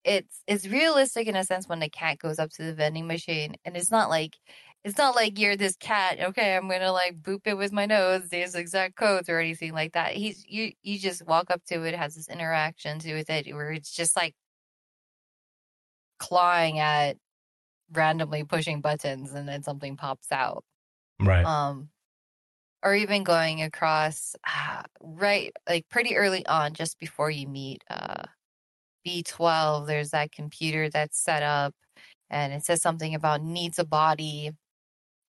it's 0.05 0.43
it's 0.47 0.67
realistic 0.69 1.29
in 1.29 1.37
a 1.37 1.45
sense 1.45 1.69
when 1.69 1.81
the 1.81 1.91
cat 1.91 2.19
goes 2.19 2.39
up 2.39 2.51
to 2.53 2.65
the 2.65 2.75
vending 2.75 3.07
machine 3.07 3.57
and 3.65 3.77
it's 3.77 3.91
not 3.91 4.11
like 4.11 4.37
it's 4.87 4.99
not 4.99 5.17
like 5.17 5.37
you're 5.37 5.57
this 5.57 5.75
cat 5.77 6.21
okay 6.21 6.57
i'm 6.57 6.69
gonna 6.69 6.93
like 6.93 7.21
boop 7.21 7.41
it 7.45 7.57
with 7.57 7.73
my 7.73 7.87
nose 7.87 8.29
there's 8.29 8.55
exact 8.55 8.95
codes 8.95 9.29
or 9.29 9.41
anything 9.41 9.73
like 9.73 9.93
that. 9.95 10.13
He's 10.13 10.47
you 10.49 10.73
you 10.83 10.97
just 10.97 11.27
walk 11.27 11.51
up 11.51 11.63
to 11.67 11.83
it 11.83 11.95
has 11.95 12.15
this 12.15 12.29
interaction 12.29 13.01
to 13.01 13.15
with 13.15 13.29
it 13.29 13.53
where 13.53 13.73
it's 13.73 13.91
just 13.91 14.15
like 14.15 14.35
clawing 16.19 16.79
at 16.79 17.17
randomly 17.93 18.45
pushing 18.45 18.81
buttons 18.81 19.33
and 19.33 19.49
then 19.49 19.65
something 19.65 19.97
pops 19.97 20.31
out. 20.31 20.65
Right. 21.21 21.45
um 21.45 21.89
or 22.85 22.95
even 22.95 23.25
going 23.25 23.63
across 23.63 24.37
uh, 24.47 24.83
right 25.01 25.53
like 25.69 25.89
pretty 25.89 26.15
early 26.15 26.47
on 26.47 26.75
just 26.75 27.01
before 27.01 27.31
you 27.31 27.49
meet 27.49 27.83
uh 27.91 28.23
b12 29.05 29.89
there's 29.89 30.11
that 30.11 30.31
computer 30.31 30.89
that's 30.91 31.19
set 31.19 31.43
up 31.43 31.75
and 32.31 32.53
it 32.53 32.65
says 32.65 32.83
something 32.83 33.15
about 33.15 33.43
needs 33.43 33.79
a 33.79 33.85
body 33.85 34.53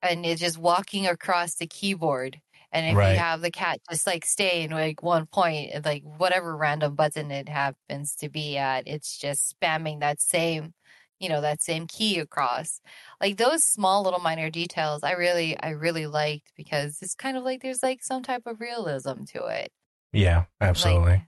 and 0.02 0.26
it's 0.26 0.42
just 0.42 0.58
walking 0.58 1.08
across 1.08 1.56
the 1.56 1.68
keyboard 1.68 2.40
and 2.72 2.86
if 2.88 2.96
Right. 2.96 3.14
you 3.14 3.18
have 3.20 3.42
the 3.42 3.52
cat 3.52 3.80
just 3.90 4.06
like 4.08 4.26
stay 4.26 4.64
in 4.64 4.72
like 4.72 5.02
one 5.02 5.26
point 5.26 5.86
like 5.86 6.04
whatever 6.04 6.56
random 6.56 6.96
button 6.96 7.32
it 7.32 7.50
happens 7.50 8.16
to 8.18 8.30
be 8.30 8.58
at 8.58 8.88
it's 8.88 9.18
just 9.18 9.56
spamming 9.60 10.00
that 10.02 10.22
same 10.22 10.74
you 11.20 11.30
know 11.30 11.42
that 11.42 11.62
same 11.62 11.88
key 11.88 12.20
across 12.20 12.82
like 13.22 13.38
those 13.38 13.64
small 13.64 14.04
little 14.04 14.20
minor 14.20 14.50
details 14.50 15.04
i 15.04 15.12
really 15.14 15.58
i 15.60 15.70
really 15.70 16.08
liked 16.08 16.52
because 16.56 17.00
it's 17.02 17.16
kind 17.16 17.38
of 17.38 17.44
like 17.44 17.62
there's 17.62 17.82
like 17.84 18.04
some 18.04 18.22
type 18.24 18.44
of 18.46 18.60
realism 18.62 19.24
to 19.24 19.46
it 19.48 19.72
yeah. 20.14 20.46
Absolutely. 20.62 21.12
like, 21.12 21.24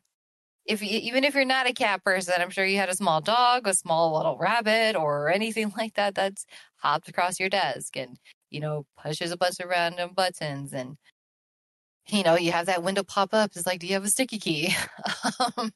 if 0.65 0.81
you, 0.81 0.89
even 0.89 1.23
if 1.23 1.33
you're 1.35 1.45
not 1.45 1.67
a 1.67 1.73
cat 1.73 2.03
person 2.03 2.35
i'm 2.39 2.49
sure 2.49 2.65
you 2.65 2.77
had 2.77 2.89
a 2.89 2.95
small 2.95 3.21
dog 3.21 3.67
a 3.67 3.73
small 3.73 4.15
little 4.15 4.37
rabbit 4.37 4.95
or 4.95 5.29
anything 5.29 5.71
like 5.77 5.95
that 5.95 6.15
that's 6.15 6.45
hopped 6.77 7.09
across 7.09 7.39
your 7.39 7.49
desk 7.49 7.97
and 7.97 8.17
you 8.49 8.59
know 8.59 8.85
pushes 8.97 9.31
a 9.31 9.37
bunch 9.37 9.59
of 9.59 9.69
random 9.69 10.11
buttons 10.13 10.73
and 10.73 10.97
you 12.07 12.23
know 12.23 12.35
you 12.35 12.51
have 12.51 12.65
that 12.65 12.83
window 12.83 13.03
pop 13.03 13.33
up 13.33 13.51
it's 13.55 13.67
like 13.67 13.79
do 13.79 13.87
you 13.87 13.93
have 13.93 14.03
a 14.03 14.09
sticky 14.09 14.39
key 14.39 14.75
um, 15.57 15.71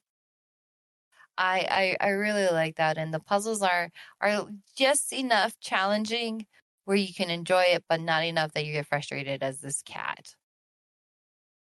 I, 1.38 1.96
I 2.01 2.08
I 2.08 2.10
really 2.10 2.48
like 2.48 2.75
that, 2.75 2.98
and 2.98 3.13
the 3.13 3.20
puzzles 3.20 3.62
are 3.62 3.89
are 4.22 4.48
just 4.77 5.12
enough 5.12 5.60
challenging 5.60 6.46
where 6.86 6.98
you 6.98 7.13
can 7.13 7.30
enjoy 7.30 7.63
it, 7.63 7.84
but 7.88 8.01
not 8.01 8.24
enough 8.24 8.53
that 8.53 8.65
you 8.65 8.74
get 8.74 8.88
frustrated 8.88 9.42
as 9.42 9.60
this 9.60 9.82
cat. 9.82 10.36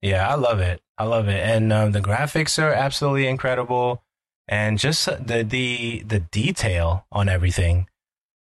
Yeah, 0.02 0.28
I 0.28 0.34
love 0.34 0.60
it. 0.60 0.82
I 0.98 1.04
love 1.04 1.28
it, 1.28 1.40
and 1.42 1.72
um, 1.72 1.92
the 1.92 2.00
graphics 2.00 2.62
are 2.62 2.72
absolutely 2.72 3.26
incredible, 3.26 4.04
and 4.46 4.78
just 4.78 5.06
the 5.06 5.42
the 5.42 6.02
the 6.06 6.20
detail 6.20 7.06
on 7.10 7.28
everything, 7.28 7.88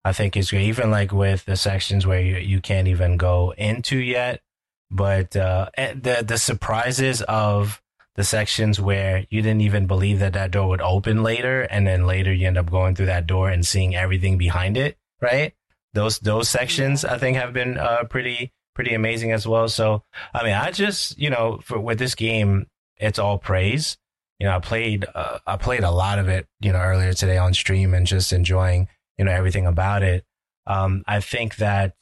I 0.05 0.13
think 0.13 0.37
is 0.37 0.51
great. 0.51 0.65
Even 0.65 0.91
like 0.91 1.13
with 1.13 1.45
the 1.47 1.57
sections 1.57 2.07
where 2.07 2.21
you, 2.21 2.37
you 2.37 2.61
can't 2.61 2.89
even 2.89 3.17
go 3.17 3.55
into 3.57 3.97
yet, 3.97 4.43
but 4.91 5.35
uh, 5.35 5.71
the 5.77 6.25
the 6.27 6.39
surprises 6.39 7.23
of 7.23 7.81
the 8.17 8.25
sections 8.25 8.81
where 8.81 9.27
you 9.31 9.43
didn't 9.43 9.63
even 9.63 9.87
believe 9.87 10.21
that 10.21 10.35
that 10.35 10.51
door 10.51 10.69
would 10.69 10.83
open 10.83 11.23
later, 11.23 11.63
and 11.63 11.87
then 11.87 12.07
later 12.07 12.33
you 12.33 12.47
end 12.47 12.59
up 12.59 12.71
going 12.71 12.95
through 12.95 13.07
that 13.07 13.27
door 13.27 13.49
and 13.49 13.67
seeing 13.67 13.97
everything 13.97 14.37
behind 14.37 14.77
it. 14.77 14.99
Right? 15.21 15.55
Those 15.95 16.19
those 16.19 16.49
sections 16.49 17.05
I 17.05 17.19
think 17.19 17.37
have 17.37 17.53
been 17.53 17.79
uh, 17.79 18.05
pretty 18.05 18.53
pretty 18.75 18.95
amazing 18.95 19.33
as 19.33 19.47
well. 19.47 19.69
So 19.69 20.03
I 20.35 20.45
mean, 20.45 20.55
I 20.55 20.71
just 20.71 21.19
you 21.19 21.31
know 21.31 21.61
for 21.65 21.81
with 21.81 21.99
this 21.99 22.15
game, 22.15 22.67
it's 22.99 23.19
all 23.19 23.39
praise. 23.39 23.97
You 24.39 24.47
know, 24.49 24.57
I 24.57 24.59
played 24.59 25.07
uh, 25.15 25.39
I 25.47 25.57
played 25.57 25.83
a 25.83 25.91
lot 25.91 26.19
of 26.19 26.29
it. 26.29 26.47
You 26.61 26.73
know, 26.73 26.81
earlier 26.81 27.15
today 27.15 27.39
on 27.39 27.55
stream 27.55 27.95
and 27.95 28.07
just 28.07 28.33
enjoying 28.33 28.89
you 29.19 29.25
know 29.25 29.33
everything 29.33 29.67
about 29.67 30.03
it. 30.03 30.25
Um, 30.67 31.03
I 31.07 31.21
think 31.21 31.57
that 31.57 31.95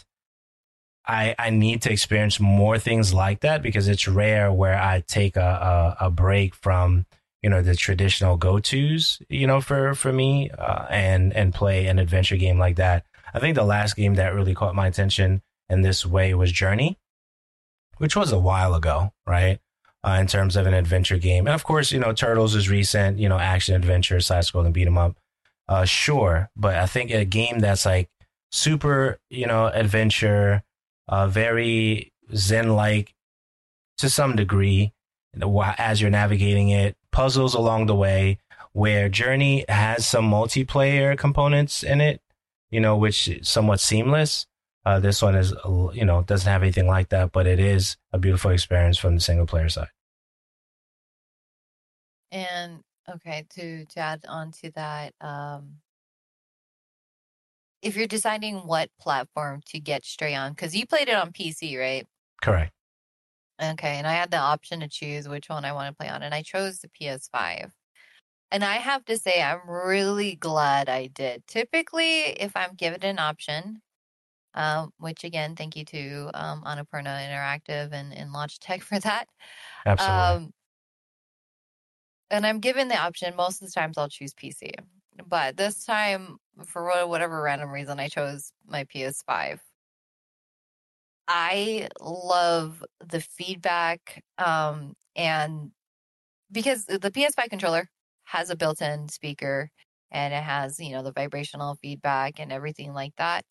I 1.07 1.35
I 1.38 1.50
need 1.50 1.83
to 1.83 1.92
experience 1.92 2.38
more 2.38 2.78
things 2.78 3.12
like 3.12 3.40
that 3.40 3.62
because 3.62 3.88
it's 3.88 4.07
rare 4.07 4.52
where 4.52 4.78
I 4.81 5.02
take 5.07 5.37
a 5.37 5.97
a, 6.00 6.07
a 6.07 6.11
break 6.11 6.54
from 6.54 7.07
you 7.42 7.50
know 7.50 7.62
the 7.62 7.75
traditional 7.75 8.37
go 8.37 8.61
tos 8.61 9.21
you 9.28 9.47
know 9.47 9.61
for 9.61 9.95
for 9.95 10.12
me 10.12 10.50
uh, 10.50 10.87
and 10.90 11.33
and 11.35 11.54
play 11.54 11.87
an 11.87 11.99
adventure 11.99 12.37
game 12.37 12.59
like 12.59 12.76
that. 12.76 13.04
I 13.35 13.40
think 13.40 13.57
the 13.57 13.64
last 13.64 13.97
game 13.97 14.14
that 14.14 14.35
really 14.35 14.54
caught 14.54 14.75
my 14.75 14.87
attention 14.87 15.42
in 15.69 15.83
this 15.83 16.04
way 16.04 16.35
was 16.35 16.52
Journey, 16.52 16.99
which 17.97 18.14
was 18.14 18.31
a 18.31 18.38
while 18.38 18.75
ago, 18.75 19.12
right? 19.26 19.59
Uh, 20.04 20.19
in 20.21 20.26
terms 20.26 20.57
of 20.57 20.66
an 20.66 20.75
adventure 20.75 21.16
game, 21.16 21.47
and 21.47 21.54
of 21.54 21.62
course, 21.64 21.92
you 21.92 22.00
know, 22.00 22.12
Turtles 22.12 22.57
is 22.57 22.69
recent, 22.69 23.19
you 23.19 23.28
know, 23.28 23.38
action 23.38 23.75
adventure, 23.76 24.21
side 24.21 24.42
scrolling 24.45 24.73
beat 24.73 24.87
'em 24.88 24.99
up. 24.99 25.16
Uh, 25.73 25.87
sure, 25.87 26.50
but 26.55 26.76
I 26.76 26.85
think 26.85 27.11
a 27.11 27.25
game 27.25 27.61
that's 27.61 27.87
like 27.87 28.11
super, 28.50 29.19
you 29.31 29.47
know, 29.47 29.69
adventure, 29.69 30.62
uh, 31.09 31.29
very 31.29 32.12
zen 32.37 32.76
like 32.76 33.14
to 33.97 34.11
some 34.11 34.37
degree 34.37 34.93
as 35.79 35.99
you're 35.99 36.11
navigating 36.11 36.69
it, 36.69 36.95
puzzles 37.11 37.55
along 37.55 37.87
the 37.87 37.95
way, 37.95 38.38
where 38.73 39.09
Journey 39.09 39.64
has 39.67 40.07
some 40.07 40.31
multiplayer 40.31 41.17
components 41.17 41.83
in 41.83 42.02
it, 42.02 42.21
you 42.71 42.79
know, 42.79 42.95
which 42.95 43.26
is 43.29 43.49
somewhat 43.49 43.81
seamless. 43.81 44.47
Uh, 44.85 45.00
this 45.00 45.23
one 45.23 45.35
is, 45.35 45.55
you 45.95 46.05
know, 46.05 46.21
doesn't 46.21 46.52
have 46.52 46.62
anything 46.62 46.87
like 46.87 47.09
that, 47.09 47.33
but 47.33 47.47
it 47.47 47.59
is 47.59 47.97
a 48.12 48.19
beautiful 48.19 48.50
experience 48.50 48.99
from 48.99 49.14
the 49.14 49.23
single 49.23 49.47
player 49.47 49.71
side. 49.71 49.88
And 52.31 52.83
okay, 53.09 53.44
to 53.50 53.85
to 53.87 54.00
add 54.00 54.25
on 54.28 54.52
to 54.62 54.71
that, 54.73 55.14
um, 55.21 55.76
if 57.82 57.97
you're 57.97 58.06
deciding 58.06 58.66
what 58.66 58.90
platform 59.00 59.61
to 59.66 59.80
get 59.80 60.04
Stray 60.04 60.35
on, 60.35 60.52
because 60.52 60.75
you 60.75 60.87
played 60.87 61.09
it 61.09 61.16
on 61.16 61.32
PC, 61.32 61.78
right? 61.78 62.06
Correct. 62.40 62.73
Okay, 63.62 63.97
and 63.97 64.06
I 64.06 64.12
had 64.12 64.30
the 64.30 64.38
option 64.38 64.80
to 64.80 64.88
choose 64.88 65.28
which 65.28 65.49
one 65.49 65.64
I 65.64 65.73
want 65.73 65.88
to 65.88 65.97
play 65.97 66.09
on, 66.09 66.23
and 66.23 66.35
I 66.35 66.42
chose 66.42 66.78
the 66.78 66.88
PS5. 66.88 67.71
And 68.50 68.64
I 68.64 68.75
have 68.75 69.04
to 69.06 69.16
say, 69.16 69.42
I'm 69.42 69.68
really 69.68 70.35
glad 70.35 70.88
I 70.88 71.06
did. 71.06 71.47
Typically, 71.47 72.21
if 72.38 72.54
I'm 72.54 72.75
given 72.75 73.02
an 73.02 73.18
option, 73.18 73.80
um, 74.54 74.92
which 74.99 75.25
again, 75.25 75.56
thank 75.56 75.75
you 75.75 75.85
to 75.87 76.30
um, 76.35 76.62
Annapurna 76.64 77.26
Interactive 77.26 77.92
and, 77.92 78.12
and 78.12 78.30
Logitech 78.35 78.82
for 78.82 78.99
that. 79.00 79.28
Absolutely. 79.87 80.47
Um, 80.47 80.52
and 82.33 82.47
I'm 82.47 82.59
given 82.61 82.89
the 82.89 82.97
option, 82.97 83.37
most 83.37 83.62
of 83.62 83.69
the 83.69 83.73
times 83.73 83.99
I'll 83.99 84.09
choose 84.09 84.35
PC. 84.35 84.73
But 85.29 85.57
this 85.57 85.85
time, 85.85 86.39
for 86.67 87.07
whatever 87.07 87.43
random 87.43 87.71
reason, 87.71 88.01
I 88.01 88.09
chose 88.09 88.53
my 88.67 88.85
PS5. 88.85 89.61
I 91.29 91.89
love 92.01 92.83
the 93.07 93.21
feedback 93.21 94.25
um, 94.39 94.95
and 95.15 95.71
because 96.51 96.87
the 96.87 96.99
PS5 96.99 97.49
controller 97.51 97.89
has 98.25 98.51
a 98.51 98.57
built-in 98.57 99.09
speaker 99.09 99.71
and 100.11 100.35
it 100.35 100.43
has, 100.43 100.81
you 100.81 100.93
know, 100.93 101.03
the 101.03 101.12
vibrational 101.12 101.77
feedback 101.83 102.41
and 102.41 102.53
everything 102.53 102.93
like 102.93 103.15
that. 103.17 103.45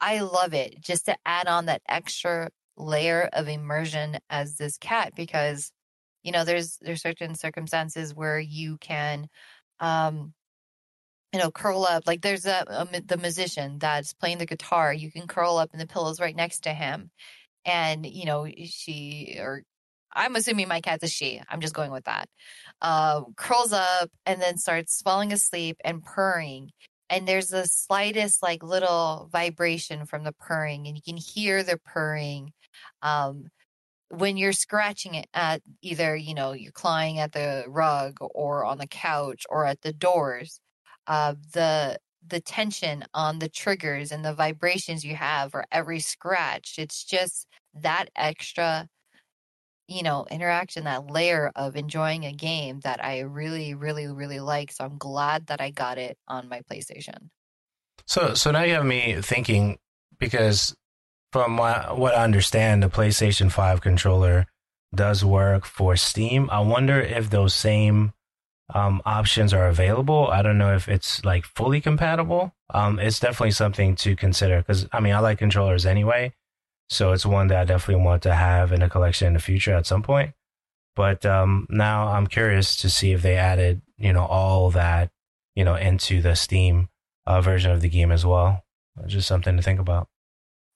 I 0.00 0.20
love 0.20 0.54
it 0.54 0.80
just 0.80 1.06
to 1.06 1.16
add 1.26 1.46
on 1.46 1.66
that 1.66 1.82
extra 1.88 2.50
layer 2.76 3.28
of 3.32 3.48
immersion 3.48 4.18
as 4.30 4.56
this 4.56 4.76
cat 4.78 5.14
because 5.16 5.72
you 6.24 6.32
know 6.32 6.44
there's 6.44 6.78
there's 6.80 7.02
certain 7.02 7.36
circumstances 7.36 8.14
where 8.14 8.40
you 8.40 8.76
can 8.78 9.28
um 9.78 10.32
you 11.32 11.38
know 11.38 11.50
curl 11.50 11.84
up 11.84 12.04
like 12.06 12.22
there's 12.22 12.46
a, 12.46 12.64
a 12.68 13.00
the 13.02 13.16
musician 13.16 13.78
that's 13.78 14.12
playing 14.14 14.38
the 14.38 14.46
guitar 14.46 14.92
you 14.92 15.12
can 15.12 15.28
curl 15.28 15.56
up 15.58 15.70
in 15.72 15.78
the 15.78 15.86
pillows 15.86 16.20
right 16.20 16.34
next 16.34 16.64
to 16.64 16.74
him 16.74 17.10
and 17.64 18.04
you 18.04 18.24
know 18.24 18.48
she 18.64 19.36
or 19.38 19.62
I'm 20.14 20.36
assuming 20.36 20.68
my 20.68 20.80
cat's 20.80 21.02
a 21.02 21.08
she. 21.08 21.40
I'm 21.48 21.60
just 21.60 21.74
going 21.74 21.90
with 21.90 22.04
that. 22.04 22.28
Uh, 22.80 23.22
curls 23.36 23.72
up 23.72 24.10
and 24.24 24.40
then 24.40 24.58
starts 24.58 25.02
falling 25.02 25.32
asleep 25.32 25.76
and 25.84 26.04
purring. 26.04 26.70
And 27.10 27.26
there's 27.26 27.48
the 27.48 27.66
slightest 27.66 28.42
like 28.42 28.62
little 28.62 29.28
vibration 29.32 30.06
from 30.06 30.24
the 30.24 30.32
purring, 30.32 30.86
and 30.86 30.96
you 30.96 31.02
can 31.02 31.16
hear 31.16 31.62
the 31.62 31.78
purring. 31.84 32.52
Um, 33.02 33.48
when 34.08 34.36
you're 34.36 34.52
scratching 34.52 35.14
it 35.14 35.26
at 35.34 35.62
either 35.82 36.14
you 36.14 36.34
know 36.34 36.52
you're 36.52 36.72
clawing 36.72 37.18
at 37.18 37.32
the 37.32 37.64
rug 37.66 38.16
or 38.20 38.64
on 38.64 38.78
the 38.78 38.86
couch 38.86 39.44
or 39.48 39.66
at 39.66 39.80
the 39.82 39.92
doors 39.92 40.60
uh, 41.06 41.34
the 41.52 41.98
the 42.26 42.40
tension 42.40 43.04
on 43.12 43.38
the 43.38 43.48
triggers 43.48 44.10
and 44.10 44.24
the 44.24 44.32
vibrations 44.32 45.04
you 45.04 45.14
have 45.14 45.50
for 45.50 45.64
every 45.70 46.00
scratch 46.00 46.74
it's 46.78 47.04
just 47.04 47.46
that 47.74 48.06
extra 48.16 48.88
you 49.88 50.02
know 50.02 50.26
interaction 50.30 50.84
that 50.84 51.10
layer 51.10 51.50
of 51.56 51.76
enjoying 51.76 52.24
a 52.24 52.32
game 52.32 52.80
that 52.80 53.04
i 53.04 53.20
really 53.20 53.74
really 53.74 54.06
really 54.06 54.40
like 54.40 54.72
so 54.72 54.84
i'm 54.84 54.96
glad 54.96 55.46
that 55.48 55.60
i 55.60 55.70
got 55.70 55.98
it 55.98 56.16
on 56.28 56.48
my 56.48 56.60
playstation. 56.62 57.28
So 58.06 58.34
so 58.34 58.50
now 58.50 58.62
you 58.62 58.74
have 58.74 58.84
me 58.84 59.16
thinking 59.20 59.78
because 60.18 60.74
from 61.34 61.56
what, 61.56 61.98
what 61.98 62.14
I 62.14 62.22
understand, 62.22 62.84
the 62.84 62.88
PlayStation 62.88 63.50
5 63.50 63.80
controller 63.80 64.46
does 64.94 65.24
work 65.24 65.64
for 65.64 65.96
Steam. 65.96 66.48
I 66.48 66.60
wonder 66.60 67.00
if 67.00 67.28
those 67.28 67.52
same 67.52 68.12
um, 68.72 69.02
options 69.04 69.52
are 69.52 69.66
available. 69.66 70.28
I 70.28 70.42
don't 70.42 70.58
know 70.58 70.76
if 70.76 70.88
it's 70.88 71.24
like 71.24 71.44
fully 71.44 71.80
compatible. 71.80 72.54
Um, 72.72 73.00
it's 73.00 73.18
definitely 73.18 73.50
something 73.50 73.96
to 73.96 74.14
consider 74.14 74.58
because 74.58 74.86
I 74.92 75.00
mean, 75.00 75.12
I 75.12 75.18
like 75.18 75.38
controllers 75.38 75.86
anyway. 75.86 76.32
So 76.88 77.10
it's 77.10 77.26
one 77.26 77.48
that 77.48 77.58
I 77.58 77.64
definitely 77.64 78.04
want 78.04 78.22
to 78.22 78.34
have 78.34 78.70
in 78.70 78.82
a 78.82 78.88
collection 78.88 79.26
in 79.26 79.34
the 79.34 79.40
future 79.40 79.74
at 79.74 79.86
some 79.86 80.04
point. 80.04 80.34
But 80.94 81.26
um, 81.26 81.66
now 81.68 82.06
I'm 82.12 82.28
curious 82.28 82.76
to 82.76 82.88
see 82.88 83.10
if 83.10 83.22
they 83.22 83.34
added, 83.34 83.82
you 83.98 84.12
know, 84.12 84.24
all 84.24 84.70
that, 84.70 85.10
you 85.56 85.64
know, 85.64 85.74
into 85.74 86.22
the 86.22 86.36
Steam 86.36 86.90
uh, 87.26 87.40
version 87.40 87.72
of 87.72 87.80
the 87.80 87.88
game 87.88 88.12
as 88.12 88.24
well. 88.24 88.62
Just 89.08 89.26
something 89.26 89.56
to 89.56 89.62
think 89.64 89.80
about. 89.80 90.06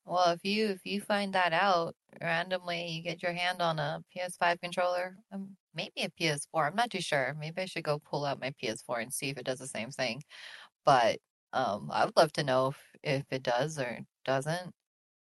Well, 0.09 0.31
if 0.33 0.41
you 0.43 0.69
if 0.69 0.81
you 0.87 1.01
find 1.03 1.35
that 1.35 1.53
out 1.53 1.95
randomly, 2.23 2.89
you 2.89 3.03
get 3.03 3.23
your 3.23 3.33
hand 3.35 3.61
on 3.61 3.79
a 3.79 4.03
PS5 4.13 4.59
controller, 4.61 5.17
um, 5.33 5.57
maybe 5.75 6.01
a 6.03 6.09
PS4. 6.11 6.67
I'm 6.67 6.75
not 6.77 6.91
too 6.91 7.03
sure. 7.03 7.35
Maybe 7.39 7.61
I 7.63 7.67
should 7.67 7.85
go 7.85 7.99
pull 7.99 8.25
out 8.25 8.41
my 8.41 8.53
PS4 8.59 9.01
and 9.01 9.13
see 9.13 9.29
if 9.29 9.37
it 9.39 9.45
does 9.45 9.59
the 9.59 9.67
same 9.69 9.91
thing. 9.91 10.23
But 10.87 11.19
um, 11.53 11.91
I 11.93 12.05
would 12.07 12.17
love 12.17 12.33
to 12.35 12.45
know 12.45 12.69
if, 12.69 12.79
if 13.05 13.25
it 13.33 13.43
does 13.45 13.79
or 13.79 14.01
doesn't, 14.25 14.73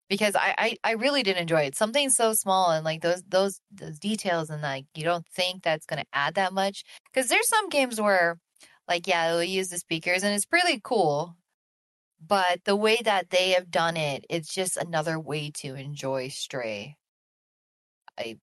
because 0.09 0.35
I, 0.35 0.55
I 0.57 0.77
I 0.85 0.91
really 0.93 1.23
did 1.23 1.37
enjoy 1.37 1.61
it. 1.63 1.75
Something 1.77 2.09
so 2.09 2.33
small 2.33 2.71
and 2.71 2.85
like 2.85 3.01
those 3.01 3.23
those 3.29 3.61
those 3.71 3.99
details 3.99 4.49
and 4.51 4.61
like 4.63 4.85
you 4.95 5.03
don't 5.05 5.27
think 5.35 5.63
that's 5.63 5.85
gonna 5.87 6.05
add 6.13 6.35
that 6.35 6.53
much. 6.53 6.83
Because 7.13 7.29
there's 7.29 7.49
some 7.49 7.69
games 7.69 8.01
where 8.01 8.39
like 8.87 9.07
yeah, 9.07 9.29
they'll 9.31 9.43
use 9.43 9.69
the 9.69 9.77
speakers 9.79 10.23
and 10.23 10.33
it's 10.35 10.45
pretty 10.45 10.81
cool 10.83 11.35
but 12.25 12.63
the 12.65 12.75
way 12.75 12.97
that 13.03 13.29
they 13.29 13.51
have 13.51 13.71
done 13.71 13.97
it, 13.97 14.25
it's 14.29 14.53
just 14.53 14.77
another 14.77 15.19
way 15.19 15.51
to 15.55 15.75
enjoy 15.75 16.27
Stray. 16.29 16.97
I 18.17 18.37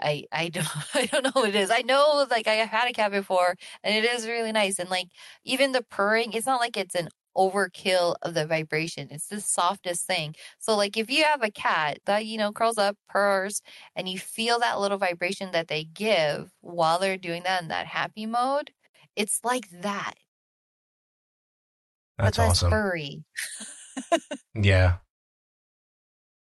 I 0.00 0.24
I 0.32 0.48
don't 0.50 0.68
I 0.94 1.06
don't 1.06 1.24
know 1.24 1.32
what 1.34 1.50
it 1.50 1.56
is. 1.56 1.70
I 1.72 1.82
know 1.82 2.26
like 2.30 2.48
I 2.48 2.54
have 2.54 2.70
had 2.70 2.88
a 2.90 2.94
cat 2.94 3.12
before 3.12 3.56
and 3.84 3.94
it 3.96 4.04
is 4.10 4.26
really 4.28 4.52
nice 4.52 4.78
and 4.78 4.90
like 4.90 5.08
even 5.44 5.72
the 5.72 5.82
purring, 5.82 6.32
it's 6.32 6.46
not 6.46 6.60
like 6.60 6.76
it's 6.76 6.94
an 6.94 7.10
overkill 7.36 8.16
of 8.22 8.34
the 8.34 8.46
vibration. 8.46 9.08
It's 9.10 9.28
the 9.28 9.40
softest 9.40 10.06
thing. 10.06 10.34
So 10.60 10.76
like 10.76 10.96
if 10.96 11.10
you 11.10 11.24
have 11.24 11.42
a 11.44 11.50
cat 11.52 12.00
that 12.06 12.26
you 12.26 12.38
know 12.38 12.52
curls 12.52 12.78
up, 12.78 12.96
purrs 13.08 13.62
and 13.96 14.08
you 14.08 14.18
feel 14.20 14.60
that 14.60 14.80
little 14.80 14.98
vibration 14.98 15.52
that 15.52 15.68
they 15.68 15.84
give 15.84 16.52
while 16.62 16.98
they're 16.98 17.18
doing 17.18 17.44
that 17.44 17.62
in 17.62 17.68
that 17.68 17.86
happy 17.88 18.26
mode, 18.26 18.72
it's 19.16 19.40
like 19.44 19.68
that. 19.82 20.14
That's 22.18 22.36
but 22.36 22.42
less 22.44 22.50
awesome. 22.50 22.70
furry. 22.70 23.24
yeah. 24.54 24.94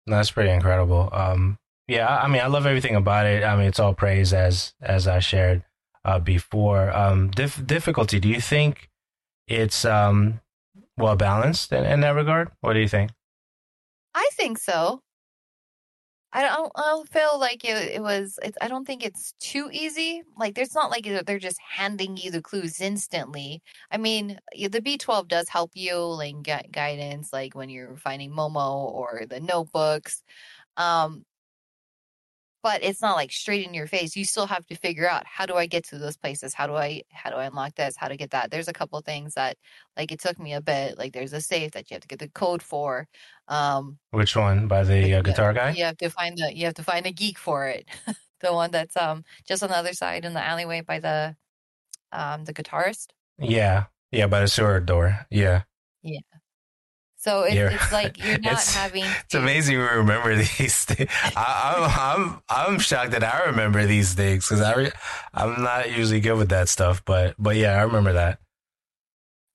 That's 0.08 0.32
pretty 0.32 0.52
incredible. 0.52 1.10
Um, 1.12 1.58
yeah, 1.88 2.08
I 2.08 2.28
mean, 2.28 2.42
I 2.42 2.48
love 2.48 2.66
everything 2.66 2.96
about 2.96 3.26
it. 3.26 3.44
I 3.44 3.56
mean, 3.56 3.68
it's 3.68 3.80
all 3.80 3.94
praise 3.94 4.34
as 4.34 4.74
as 4.82 5.08
I 5.08 5.20
shared 5.20 5.64
uh, 6.04 6.20
before. 6.20 6.96
Um, 6.96 7.30
dif- 7.32 7.66
difficulty. 7.66 8.20
Do 8.20 8.30
you 8.30 8.42
think 8.42 8.90
it's 9.48 9.86
um, 9.86 10.42
well 10.98 11.16
balanced 11.16 11.72
in, 11.72 11.86
in 11.86 12.02
that 12.02 12.16
regard? 12.16 12.52
What 12.62 12.74
do 12.74 12.80
you 12.80 12.88
think? 12.88 13.12
I 14.14 14.30
think 14.34 14.58
so. 14.58 15.02
I 16.36 16.42
don't, 16.44 16.72
I 16.76 16.82
don't 16.82 17.10
feel 17.10 17.40
like 17.40 17.64
it, 17.64 17.94
it 17.96 18.02
was, 18.02 18.38
it, 18.44 18.56
I 18.62 18.68
don't 18.68 18.86
think 18.86 19.06
it's 19.06 19.34
too 19.40 19.70
easy. 19.72 20.22
Like, 20.38 20.54
there's 20.54 20.76
not 20.76 20.92
like 20.92 21.06
they're 21.26 21.40
just 21.40 21.60
handing 21.62 22.18
you 22.18 22.30
the 22.30 22.42
clues 22.42 22.82
instantly. 22.82 23.62
I 23.90 23.98
mean, 23.98 24.40
the 24.70 24.82
B12 24.82 25.30
does 25.30 25.48
help 25.50 25.72
you, 25.76 25.96
like, 25.98 26.42
get 26.44 26.72
guidance, 26.74 27.32
like 27.32 27.56
when 27.56 27.70
you're 27.70 27.96
finding 27.98 28.32
Momo 28.32 28.92
or 28.92 29.24
the 29.30 29.40
notebooks. 29.40 30.24
Um, 30.78 31.26
but 32.64 32.84
it's 32.84 33.02
not 33.02 33.16
like 33.16 33.32
straight 33.32 33.66
in 33.68 33.74
your 33.76 33.86
face. 33.88 34.16
You 34.16 34.26
still 34.26 34.48
have 34.48 34.66
to 34.68 34.76
figure 34.76 35.08
out 35.08 35.24
how 35.28 35.46
do 35.46 35.54
I 35.56 35.68
get 35.68 35.86
to 35.90 36.00
those 36.00 36.18
places? 36.18 36.54
How 36.56 36.66
do 36.66 36.74
I 36.76 37.04
how 37.12 37.30
do 37.30 37.36
I 37.36 37.46
unlock 37.46 37.76
this? 37.76 37.96
How 37.96 38.08
to 38.08 38.18
get 38.18 38.32
that? 38.32 38.50
There's 38.50 38.68
a 38.68 38.74
couple 38.74 39.00
things 39.02 39.36
that 39.36 39.58
like 39.96 40.12
it 40.12 40.20
took 40.20 40.40
me 40.40 40.54
a 40.54 40.62
bit. 40.62 40.98
Like 40.98 41.14
there's 41.14 41.34
a 41.34 41.42
safe 41.42 41.72
that 41.74 41.92
you 41.92 41.96
have 41.96 42.02
to 42.02 42.08
get 42.08 42.18
the 42.20 42.30
code 42.30 42.64
for. 42.64 43.08
Um, 43.48 44.00
Which 44.12 44.36
one? 44.36 44.68
By 44.68 44.84
the 44.84 45.16
uh, 45.16 45.22
guitar 45.22 45.54
guy? 45.54 45.72
You 45.72 45.86
have 45.86 45.98
to 45.98 46.10
find 46.10 46.38
the 46.38 46.56
you 46.56 46.66
have 46.66 46.76
to 46.76 46.84
find 46.84 47.06
a 47.06 47.12
geek 47.12 47.38
for 47.38 47.68
it. 47.68 47.86
the 48.42 48.54
one 48.54 48.72
that's 48.72 48.98
um 48.98 49.24
just 49.48 49.64
on 49.64 49.70
the 49.70 49.78
other 49.78 49.94
side 49.94 50.26
in 50.26 50.34
the 50.34 50.44
alleyway 50.44 50.82
by 50.82 51.00
the 51.00 51.36
um 52.12 52.46
the 52.46 52.54
guitarist. 52.54 53.08
Yeah, 53.38 53.86
yeah, 54.12 54.28
by 54.28 54.42
the 54.42 54.48
sewer 54.48 54.80
door. 54.80 55.26
Yeah. 55.30 55.64
Yeah. 56.02 56.20
So 57.26 57.42
it's, 57.42 57.56
it's 57.56 57.92
like 57.92 58.24
you're 58.24 58.38
not 58.40 58.54
it's, 58.54 58.76
having. 58.76 59.04
To... 59.04 59.10
It's 59.26 59.34
amazing 59.34 59.80
we 59.80 59.84
remember 59.84 60.36
these 60.58 60.86
things. 60.86 61.10
I, 61.36 61.74
am 61.76 61.84
I'm, 61.84 62.42
I'm 62.50 62.74
I'm 62.74 62.80
shocked 62.80 63.12
that 63.12 63.24
I 63.24 63.46
remember 63.46 63.86
these 63.88 64.14
things 64.14 64.48
because 64.48 64.62
I 64.62 64.76
re, 64.76 64.92
I'm 65.34 65.64
not 65.64 65.92
usually 65.92 66.20
good 66.20 66.38
with 66.38 66.50
that 66.50 66.70
stuff. 66.70 67.04
But 67.04 67.34
but 67.40 67.56
yeah, 67.56 67.80
I 67.80 67.82
remember 67.82 68.14
that. 68.14 68.40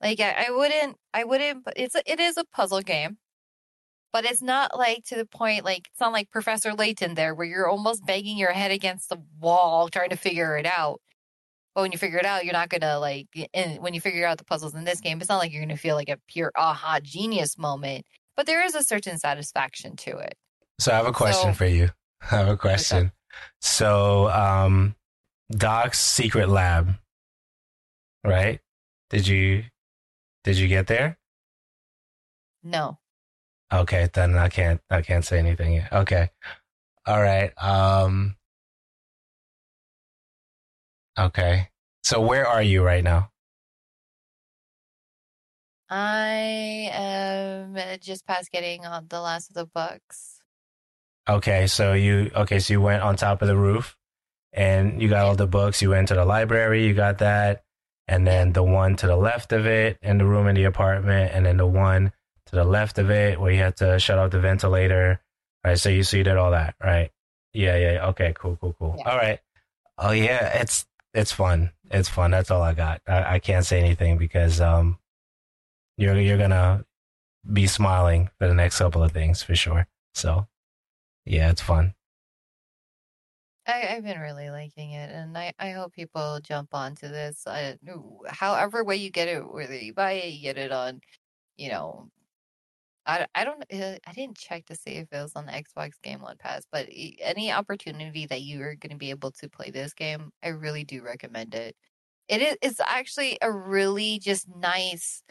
Like 0.03 0.18
I, 0.18 0.46
I 0.48 0.50
wouldn't 0.50 0.96
I 1.14 1.22
wouldn't. 1.22 1.68
It's 1.76 1.94
a, 1.94 2.03
it 2.11 2.18
is 2.18 2.37
a 2.37 2.44
puzzle 2.53 2.81
game, 2.81 3.18
but 4.12 4.25
it's 4.25 4.42
not 4.42 4.77
like 4.77 5.05
to 5.07 5.16
the 5.16 5.25
point 5.25 5.64
like 5.64 5.88
it's 5.90 6.01
not 6.01 6.12
like 6.12 6.31
Professor 6.31 6.75
Layton 6.75 7.14
there 7.14 7.35
where 7.35 7.46
you're 7.46 7.68
almost 7.68 8.05
banging 8.05 8.38
your 8.38 8.53
head 8.53 8.70
against 8.70 9.09
the 9.09 9.23
wall 9.38 9.88
trying 9.88 10.11
to 10.11 10.16
figure 10.16 10.57
it 10.57 10.66
out. 10.66 11.01
But 11.75 11.83
when 11.83 11.92
you 11.92 11.99
figure 11.99 12.18
it 12.18 12.27
out, 12.27 12.44
you're 12.44 12.53
not 12.53 12.68
gonna 12.68 12.99
like. 12.99 13.29
And 13.55 13.81
when 13.81 13.94
you 13.94 14.01
figure 14.01 14.27
out 14.27 14.38
the 14.38 14.44
puzzles 14.44 14.75
in 14.75 14.85
this 14.85 15.01
game, 15.01 15.20
it's 15.20 15.29
not 15.29 15.38
like 15.38 15.53
you're 15.53 15.62
gonna 15.62 15.77
feel 15.77 15.94
like 15.94 16.09
a 16.09 16.18
pure 16.27 16.51
aha 16.57 16.99
genius 17.01 17.57
moment. 17.57 18.05
But 18.37 18.46
there 18.46 18.64
is 18.64 18.75
a 18.75 18.83
certain 18.83 19.18
satisfaction 19.18 19.96
to 19.96 20.18
it. 20.18 20.35
So 20.81 20.92
I 20.92 20.96
have 20.96 21.07
a 21.07 21.12
question 21.12 21.53
so, 21.53 21.57
for 21.57 21.66
you. 21.66 21.90
I 22.23 22.37
have 22.37 22.49
a 22.49 22.57
question. 22.57 23.12
So, 23.61 24.29
um, 24.31 24.96
Doc's 25.51 25.99
secret 25.99 26.49
lab, 26.49 26.94
right? 28.25 28.61
Did 29.11 29.29
you 29.29 29.64
did 30.42 30.57
you 30.57 30.68
get 30.68 30.87
there? 30.87 31.18
No. 32.62 32.99
Okay, 33.72 34.09
then 34.12 34.37
I 34.37 34.48
can't 34.48 34.80
I 34.90 35.02
can't 35.02 35.24
say 35.24 35.38
anything 35.38 35.74
yet. 35.74 35.92
Okay. 35.92 36.30
All 37.06 37.22
right. 37.22 37.52
Um 37.62 38.37
Okay. 41.18 41.68
So 42.02 42.20
where 42.20 42.46
are 42.46 42.62
you 42.62 42.83
right 42.83 43.04
now? 43.04 43.30
I 45.88 46.90
am 46.92 47.76
just 48.00 48.26
past 48.26 48.50
getting 48.52 48.87
on 48.87 49.06
the 49.09 49.20
last 49.20 49.50
of 49.50 49.54
the 49.54 49.66
books. 49.66 50.40
Okay, 51.28 51.66
so 51.66 51.92
you 51.92 52.30
okay, 52.35 52.59
so 52.59 52.72
you 52.72 52.80
went 52.80 53.02
on 53.02 53.16
top 53.16 53.42
of 53.42 53.48
the 53.48 53.56
roof 53.56 53.96
and 54.52 55.00
you 55.02 55.09
got 55.09 55.24
all 55.24 55.37
the 55.37 55.46
books, 55.46 55.83
you 55.83 55.90
went 55.90 56.09
to 56.09 56.14
the 56.14 56.24
library, 56.24 56.87
you 56.87 56.94
got 56.94 57.18
that, 57.18 57.62
and 58.09 58.26
then 58.26 58.52
the 58.52 58.62
one 58.62 58.96
to 58.96 59.06
the 59.06 59.16
left 59.16 59.52
of 59.52 59.66
it 59.66 59.98
in 60.02 60.18
the 60.18 60.24
room 60.24 60.48
in 60.48 60.54
the 60.54 60.64
apartment, 60.64 61.33
and 61.35 61.46
then 61.46 61.56
the 61.56 61.66
one 61.66 62.12
to 62.51 62.57
the 62.57 62.65
left 62.65 62.99
of 62.99 63.11
it 63.11 63.41
where 63.41 63.53
you 63.53 63.59
had 63.59 63.77
to 63.79 63.99
shut 63.99 64.19
off 64.19 64.31
the 64.31 64.41
ventilator. 64.41 65.21
All 65.65 65.71
right, 65.71 65.79
so 65.79 65.89
you 65.89 66.03
so 66.03 66.17
you 66.17 66.25
did 66.25 66.37
all 66.37 66.53
that, 66.53 66.75
right? 66.83 67.11
Yeah, 67.53 67.77
yeah. 67.77 68.07
Okay, 68.09 68.33
cool, 68.37 68.57
cool, 68.61 68.75
cool. 68.79 68.95
Yeah. 68.99 69.11
All 69.11 69.17
right. 69.17 69.41
Oh 69.99 70.13
yeah, 70.13 70.61
it's 70.61 70.87
it's 71.15 71.33
fun. 71.33 71.73
It's 71.91 72.09
fun. 72.09 72.31
That's 72.31 72.51
all 72.51 72.63
I 72.63 72.75
got. 72.75 73.03
I, 73.07 73.35
I 73.35 73.39
can't 73.39 73.67
say 73.67 73.81
anything 73.81 74.19
because 74.19 74.61
um, 74.61 74.99
you're 75.97 76.19
you're 76.19 76.39
gonna 76.39 76.85
be 77.51 77.67
smiling 77.67 78.31
for 78.39 78.49
the 78.49 78.55
next 78.55 78.79
couple 78.79 79.03
of 79.03 79.13
things 79.13 79.43
for 79.43 79.55
sure. 79.55 79.87
So, 80.15 80.47
yeah, 81.25 81.51
it's 81.51 81.63
fun. 81.63 81.95
I, 83.67 83.73
have 83.73 84.05
been 84.05 84.19
really 84.19 84.51
liking 84.51 84.93
it, 84.93 85.11
and 85.11 85.37
I, 85.37 85.53
I 85.59 85.71
hope 85.71 85.93
people 85.93 86.41
jump 86.43 86.71
onto 86.75 87.09
this. 87.09 87.45
I, 87.47 87.77
however 88.27 88.83
way 88.83 88.97
you 88.97 89.11
get 89.11 89.29
it, 89.29 89.41
whether 89.53 89.77
you 89.77 89.95
buy 89.95 90.13
it, 90.13 90.33
you 90.33 90.43
get 90.43 90.59
it 90.59 90.73
on, 90.73 91.01
you 91.57 91.71
know, 91.71 92.09
I, 93.11 93.27
I 93.35 93.44
don't 93.44 93.62
uh, 93.73 93.99
I 94.07 94.12
didn't 94.12 94.38
check 94.38 94.66
to 94.66 94.77
see 94.77 94.92
if 94.92 95.09
it 95.12 95.16
was 95.23 95.33
on 95.35 95.46
the 95.46 95.53
Xbox 95.53 95.92
Game 96.03 96.20
One 96.20 96.37
Pass, 96.38 96.64
but 96.70 96.88
any 97.20 97.51
opportunity 97.53 98.27
that 98.27 98.42
you 98.42 98.62
are 98.62 98.77
going 98.77 98.90
to 98.92 98.96
be 98.96 99.11
able 99.11 99.33
to 99.33 99.49
play 99.49 99.70
this 99.70 99.92
game, 99.94 100.31
I 100.44 100.49
really 100.49 100.85
do 100.85 101.03
recommend 101.03 101.55
it. 101.55 101.77
It 102.29 102.42
is 102.42 102.57
it's 102.62 102.81
actually 102.81 103.38
a 103.42 103.51
really 103.53 104.18
just 104.20 104.49
nice 104.57 105.23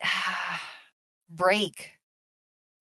break 1.30 1.92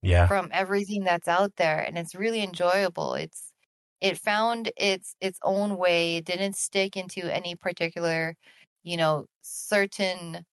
yeah 0.02 0.28
from 0.28 0.50
everything 0.52 1.04
that's 1.04 1.28
out 1.28 1.56
there 1.58 1.80
and 1.80 1.98
it's 1.98 2.16
really 2.16 2.42
enjoyable 2.44 3.14
it's 3.14 3.54
it 4.02 4.18
found 4.18 4.72
its 4.78 5.16
its 5.22 5.40
own 5.44 5.78
way 5.78 6.18
it 6.18 6.26
didn't 6.26 6.56
stick 6.56 6.98
into 6.98 7.22
any 7.34 7.56
particular 7.56 8.36
you 8.84 8.98
know 8.98 9.26
certain 9.44 10.44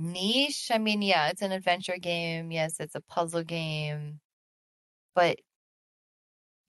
niche 0.00 0.70
i 0.72 0.78
mean 0.78 1.02
yeah 1.02 1.28
it's 1.28 1.42
an 1.42 1.52
adventure 1.52 1.96
game 1.98 2.50
yes 2.50 2.76
it's 2.80 2.94
a 2.94 3.00
puzzle 3.02 3.42
game 3.42 4.20
but 5.14 5.38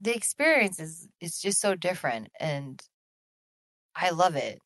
the 0.02 0.15
experience 0.15 0.80
is 0.80 1.08
is 1.20 1.39
just 1.39 1.60
so 1.60 1.76
different 1.76 2.30
and 2.39 2.82
i 3.96 4.10
love 4.10 4.36
it 4.36 4.60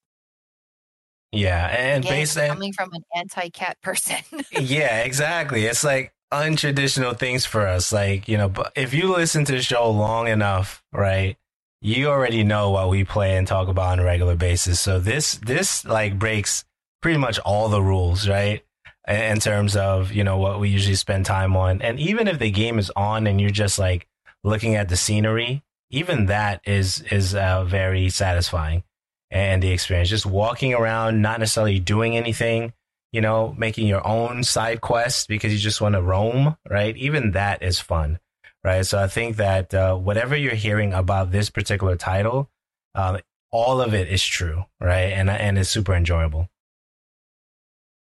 yeah 1.32 1.68
and 1.68 2.04
Again, 2.04 2.20
based 2.20 2.38
coming 2.38 2.74
from 2.74 2.90
an 2.94 3.02
anti-cat 3.16 3.78
person 3.84 4.18
yeah 4.52 5.04
exactly 5.04 5.66
it's 5.66 5.84
like 5.84 6.16
untraditional 6.32 7.18
things 7.18 7.46
for 7.46 7.68
us. 7.68 7.92
Like, 7.92 8.28
you 8.28 8.38
know, 8.38 8.50
but 8.50 8.72
if 8.76 8.94
you 8.94 9.12
listen 9.12 9.46
to 9.46 9.54
the 9.54 9.62
show 9.62 9.90
long 9.90 10.28
enough, 10.28 10.84
right, 10.92 11.38
you 11.82 12.08
already 12.08 12.44
know 12.44 12.72
what 12.72 12.90
we 12.90 13.04
play 13.04 13.38
and 13.38 13.48
talk 13.48 13.68
about 13.68 13.94
on 13.94 14.00
a 14.00 14.04
regular 14.04 14.36
basis. 14.36 14.80
So 14.80 15.00
this, 15.00 15.38
this 15.38 15.86
like 15.86 16.18
breaks 16.20 16.65
pretty 17.06 17.20
much 17.20 17.38
all 17.46 17.70
the 17.70 17.84
rules, 17.84 18.28
right? 18.28 18.66
In 19.08 19.40
terms 19.40 19.76
of, 19.76 20.12
you 20.12 20.24
know, 20.24 20.40
what 20.40 20.60
we 20.60 20.70
usually 20.70 20.96
spend 20.96 21.28
time 21.28 21.56
on. 21.56 21.80
And 21.84 22.00
even 22.00 22.28
if 22.28 22.40
the 22.40 22.50
game 22.50 22.80
is 22.80 22.92
on 22.96 23.28
and 23.28 23.40
you're 23.40 23.52
just 23.52 23.78
like 23.78 24.08
looking 24.44 24.74
at 24.74 24.90
the 24.90 24.96
scenery, 24.98 25.62
even 25.92 26.26
that 26.26 26.62
is, 26.66 27.02
is 27.12 27.36
uh, 27.36 27.64
very 27.64 28.10
satisfying 28.10 28.84
and 29.30 29.62
the 29.62 29.70
experience. 29.70 30.10
Just 30.10 30.26
walking 30.26 30.74
around, 30.74 31.22
not 31.22 31.40
necessarily 31.40 31.80
doing 31.80 32.18
anything 32.18 32.74
you 33.12 33.22
know, 33.22 33.54
making 33.56 33.86
your 33.86 34.06
own 34.06 34.44
side 34.44 34.82
quest 34.82 35.28
because 35.28 35.54
you 35.54 35.60
just 35.60 35.82
want 35.82 35.94
to 35.94 36.02
roam, 36.02 36.58
right? 36.68 36.98
Even 36.98 37.32
that 37.34 37.62
is 37.62 37.80
fun, 37.80 38.18
right? 38.64 38.84
So 38.84 38.98
I 38.98 39.08
think 39.08 39.36
that 39.36 39.76
uh, 39.76 39.96
whatever 39.96 40.36
you're 40.36 40.56
hearing 40.56 40.92
about 40.92 41.32
this 41.32 41.52
particular 41.52 41.96
title, 41.98 42.50
um, 42.96 43.20
all 43.52 43.80
of 43.80 43.94
it 43.94 44.10
is 44.10 44.26
true, 44.26 44.66
right? 44.82 45.14
And 45.14 45.30
and 45.30 45.60
it's 45.60 45.70
super 45.70 45.94
enjoyable. 45.94 46.50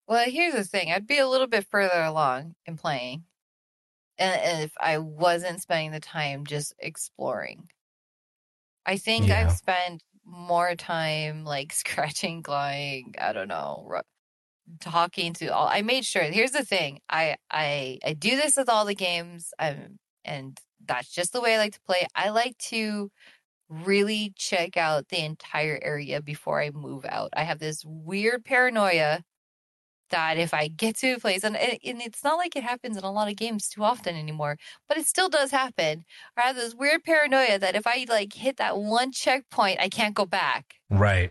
Well, 0.07 0.31
here's 0.31 0.55
the 0.55 0.65
thing: 0.65 0.93
I'd 0.93 1.07
be 1.09 1.19
a 1.19 1.29
little 1.29 1.47
bit 1.49 1.67
further 1.67 2.03
along 2.03 2.55
in 2.67 2.77
playing, 2.77 3.25
and 4.19 4.62
if 4.65 4.73
I 4.81 4.99
wasn't 4.99 5.62
spending 5.62 5.93
the 5.93 6.01
time 6.01 6.47
just 6.47 6.75
exploring. 6.79 7.71
I 8.87 8.97
think 8.97 9.29
yeah. 9.29 9.41
I've 9.41 9.53
spent 9.53 10.03
more 10.25 10.75
time 10.75 11.45
like 11.45 11.73
scratching, 11.73 12.43
clawing, 12.43 13.15
I 13.21 13.33
don't 13.33 13.49
know, 13.49 14.01
talking 14.81 15.35
to 15.35 15.49
all 15.49 15.69
I 15.69 15.83
made 15.83 16.05
sure 16.05 16.23
here's 16.25 16.53
the 16.53 16.65
thing 16.65 17.01
I 17.09 17.37
I 17.51 17.99
I 18.05 18.15
do 18.15 18.37
this 18.37 18.57
with 18.57 18.69
all 18.69 18.85
the 18.87 18.95
games 18.95 19.53
um 19.59 19.99
and 20.25 20.59
that's 20.87 21.11
just 21.11 21.33
the 21.33 21.41
way 21.41 21.55
I 21.55 21.59
like 21.59 21.75
to 21.75 21.81
play 21.83 22.07
I 22.15 22.31
like 22.31 22.59
to 22.71 23.11
really 23.69 24.33
check 24.37 24.77
out 24.77 25.09
the 25.09 25.25
entire 25.25 25.79
area 25.83 26.23
before 26.23 26.61
I 26.62 26.71
move 26.71 27.05
out 27.07 27.31
I 27.35 27.45
have 27.45 27.61
this 27.61 27.85
weird 27.87 28.45
paranoia 28.45 29.23
that 30.12 30.38
if 30.38 30.55
I 30.55 30.68
get 30.68 30.96
to 30.98 31.14
a 31.14 31.18
place 31.18 31.42
and, 31.44 31.57
and 31.57 32.01
it's 32.01 32.22
not 32.22 32.38
like 32.38 32.55
it 32.57 32.62
happens 32.62 32.96
in 32.96 33.05
a 33.05 33.11
lot 33.11 33.29
of 33.29 33.37
games 33.37 33.68
too 33.68 33.83
often 33.83 34.14
anymore 34.16 34.57
but 34.88 34.96
it 34.96 35.07
still 35.07 35.29
does 35.29 35.51
happen 35.51 36.05
I 36.37 36.42
have 36.42 36.57
this 36.57 36.75
weird 36.75 37.03
paranoia 37.05 37.59
that 37.59 37.75
if 37.75 37.87
I 37.87 38.07
like 38.09 38.33
hit 38.35 38.57
that 38.59 38.79
one 38.79 39.12
checkpoint 39.12 39.81
I 39.81 39.88
can't 39.88 40.14
go 40.14 40.25
back 40.25 40.77
right 40.88 41.31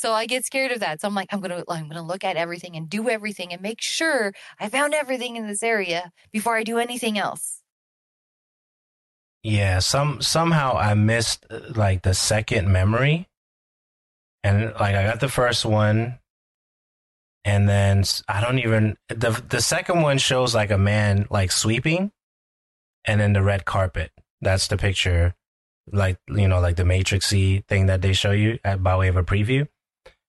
so 0.00 0.14
I 0.14 0.24
get 0.24 0.46
scared 0.46 0.72
of 0.72 0.80
that. 0.80 1.02
So 1.02 1.08
I'm 1.08 1.14
like, 1.14 1.28
I'm 1.30 1.40
gonna 1.40 1.62
I'm 1.68 1.86
gonna 1.86 2.02
look 2.02 2.24
at 2.24 2.36
everything 2.38 2.74
and 2.74 2.88
do 2.88 3.10
everything 3.10 3.52
and 3.52 3.60
make 3.60 3.82
sure 3.82 4.32
I 4.58 4.70
found 4.70 4.94
everything 4.94 5.36
in 5.36 5.46
this 5.46 5.62
area 5.62 6.10
before 6.32 6.56
I 6.56 6.62
do 6.62 6.78
anything 6.78 7.18
else. 7.18 7.60
Yeah, 9.42 9.80
some 9.80 10.22
somehow 10.22 10.78
I 10.78 10.94
missed 10.94 11.44
uh, 11.50 11.60
like 11.74 12.00
the 12.00 12.14
second 12.14 12.72
memory. 12.72 13.28
And 14.42 14.72
like 14.80 14.94
I 14.94 15.02
got 15.02 15.20
the 15.20 15.28
first 15.28 15.66
one 15.66 16.18
and 17.44 17.68
then 17.68 18.04
I 18.28 18.40
don't 18.40 18.58
even 18.58 18.96
the 19.08 19.42
the 19.48 19.60
second 19.60 20.02
one 20.02 20.18
shows 20.18 20.54
like 20.54 20.70
a 20.70 20.78
man 20.78 21.26
like 21.30 21.52
sweeping 21.52 22.12
and 23.04 23.20
then 23.20 23.32
the 23.32 23.42
red 23.42 23.64
carpet. 23.64 24.10
That's 24.40 24.68
the 24.68 24.76
picture 24.76 25.34
like 25.92 26.18
you 26.28 26.48
know 26.48 26.60
like 26.60 26.76
the 26.76 26.84
matrixy 26.84 27.64
thing 27.66 27.86
that 27.86 28.02
they 28.02 28.12
show 28.12 28.32
you 28.32 28.58
at, 28.64 28.82
by 28.82 28.96
way 28.96 29.08
of 29.08 29.16
a 29.16 29.22
preview. 29.22 29.66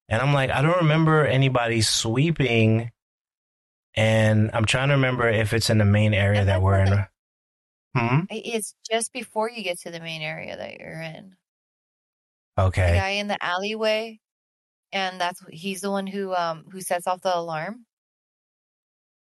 And 0.10 0.22
I'm 0.22 0.34
like, 0.34 0.50
I 0.50 0.62
don't 0.62 0.82
remember 0.82 1.26
anybody 1.26 1.82
sweeping. 1.82 2.92
And 3.96 4.52
I'm 4.54 4.66
trying 4.66 4.90
to 4.90 4.96
remember 4.96 5.30
if 5.30 5.54
it's 5.54 5.70
in 5.70 5.78
the 5.78 5.86
main 5.86 6.14
area 6.14 6.46
that 6.46 6.62
we're 6.62 6.80
in. 6.80 7.06
Hmm? 7.96 8.20
It's 8.30 8.76
just 8.90 9.14
before 9.14 9.50
you 9.50 9.64
get 9.64 9.80
to 9.82 9.92
the 9.92 10.02
main 10.02 10.22
area 10.22 10.56
that 10.58 10.80
you're 10.80 11.02
in. 11.02 11.36
Okay. 12.58 12.92
The 12.92 12.98
guy 12.98 13.10
in 13.10 13.28
the 13.28 13.42
alleyway, 13.44 14.20
and 14.94 15.20
that's 15.20 15.44
he's 15.50 15.82
the 15.82 15.92
one 15.92 16.08
who 16.08 16.34
um 16.34 16.66
who 16.72 16.82
sets 16.82 17.08
off 17.08 17.22
the 17.22 17.36
alarm. 17.36 17.86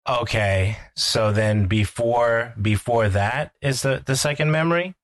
Okay, 0.08 0.78
so 0.96 1.32
then 1.32 1.65
before 1.65 2.54
before 2.62 3.10
that 3.10 3.52
is 3.62 3.82
the 3.82 4.02
the 4.06 4.15
second 4.15 4.52
memory. 4.52 4.96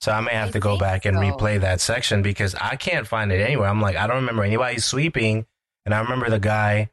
So 0.00 0.12
I 0.12 0.20
may 0.20 0.32
have 0.32 0.48
I 0.48 0.52
to 0.52 0.60
go 0.60 0.76
back 0.76 1.06
and 1.06 1.16
so. 1.16 1.22
replay 1.22 1.60
that 1.60 1.80
section 1.80 2.20
because 2.22 2.54
I 2.54 2.76
can't 2.76 3.06
find 3.06 3.32
it 3.32 3.40
anywhere. 3.40 3.68
I'm 3.68 3.80
like, 3.80 3.96
I 3.96 4.06
don't 4.06 4.16
remember 4.16 4.44
anybody 4.44 4.78
sweeping. 4.78 5.46
And 5.86 5.94
I 5.94 6.00
remember 6.00 6.28
the 6.28 6.38
guy, 6.38 6.90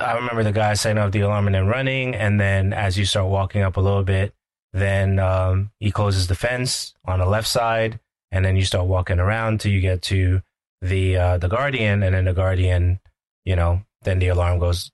I 0.00 0.14
remember 0.14 0.44
the 0.44 0.52
guy 0.52 0.74
setting 0.74 0.98
off 0.98 1.10
the 1.10 1.20
alarm 1.20 1.46
and 1.46 1.54
then 1.56 1.66
running. 1.66 2.14
And 2.14 2.40
then 2.40 2.72
as 2.72 2.96
you 2.96 3.04
start 3.04 3.28
walking 3.28 3.62
up 3.62 3.76
a 3.76 3.80
little 3.80 4.04
bit, 4.04 4.34
then 4.72 5.18
um, 5.18 5.72
he 5.80 5.90
closes 5.90 6.28
the 6.28 6.36
fence 6.36 6.94
on 7.04 7.18
the 7.18 7.26
left 7.26 7.48
side. 7.48 7.98
And 8.30 8.44
then 8.44 8.54
you 8.54 8.64
start 8.64 8.86
walking 8.86 9.18
around 9.18 9.60
till 9.60 9.72
you 9.72 9.80
get 9.80 10.00
to 10.02 10.42
the 10.80 11.16
uh, 11.16 11.38
the 11.38 11.48
guardian. 11.48 12.02
And 12.02 12.14
then 12.14 12.24
the 12.24 12.34
guardian, 12.34 13.00
you 13.44 13.56
know, 13.56 13.82
then 14.02 14.18
the 14.18 14.28
alarm 14.28 14.58
goes 14.58 14.90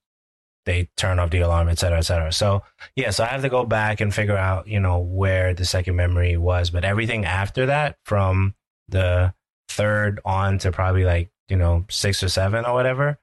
they 0.67 0.89
turn 0.97 1.19
off 1.19 1.31
the 1.31 1.41
alarm, 1.41 1.69
et 1.69 1.79
cetera, 1.79 1.99
et 1.99 2.03
cetera. 2.03 2.33
So 2.33 2.63
yeah, 2.97 3.11
so 3.11 3.25
I 3.25 3.29
have 3.29 3.43
to 3.43 3.49
go 3.49 3.65
back 3.65 4.01
and 4.01 4.15
figure 4.15 4.37
out, 4.37 4.67
you 4.67 4.81
know, 4.81 4.99
where 4.99 5.55
the 5.55 5.65
second 5.65 5.97
memory 5.97 6.37
was. 6.37 6.71
But 6.71 6.85
everything 6.85 7.25
after 7.25 7.67
that, 7.67 7.99
from 8.05 8.55
the 8.89 9.35
third 9.69 10.21
on 10.25 10.59
to 10.59 10.73
probably 10.73 11.05
like, 11.05 11.31
you 11.49 11.57
know, 11.57 11.85
six 11.91 12.23
or 12.23 12.29
seven 12.29 12.65
or 12.65 12.73
whatever, 12.73 13.19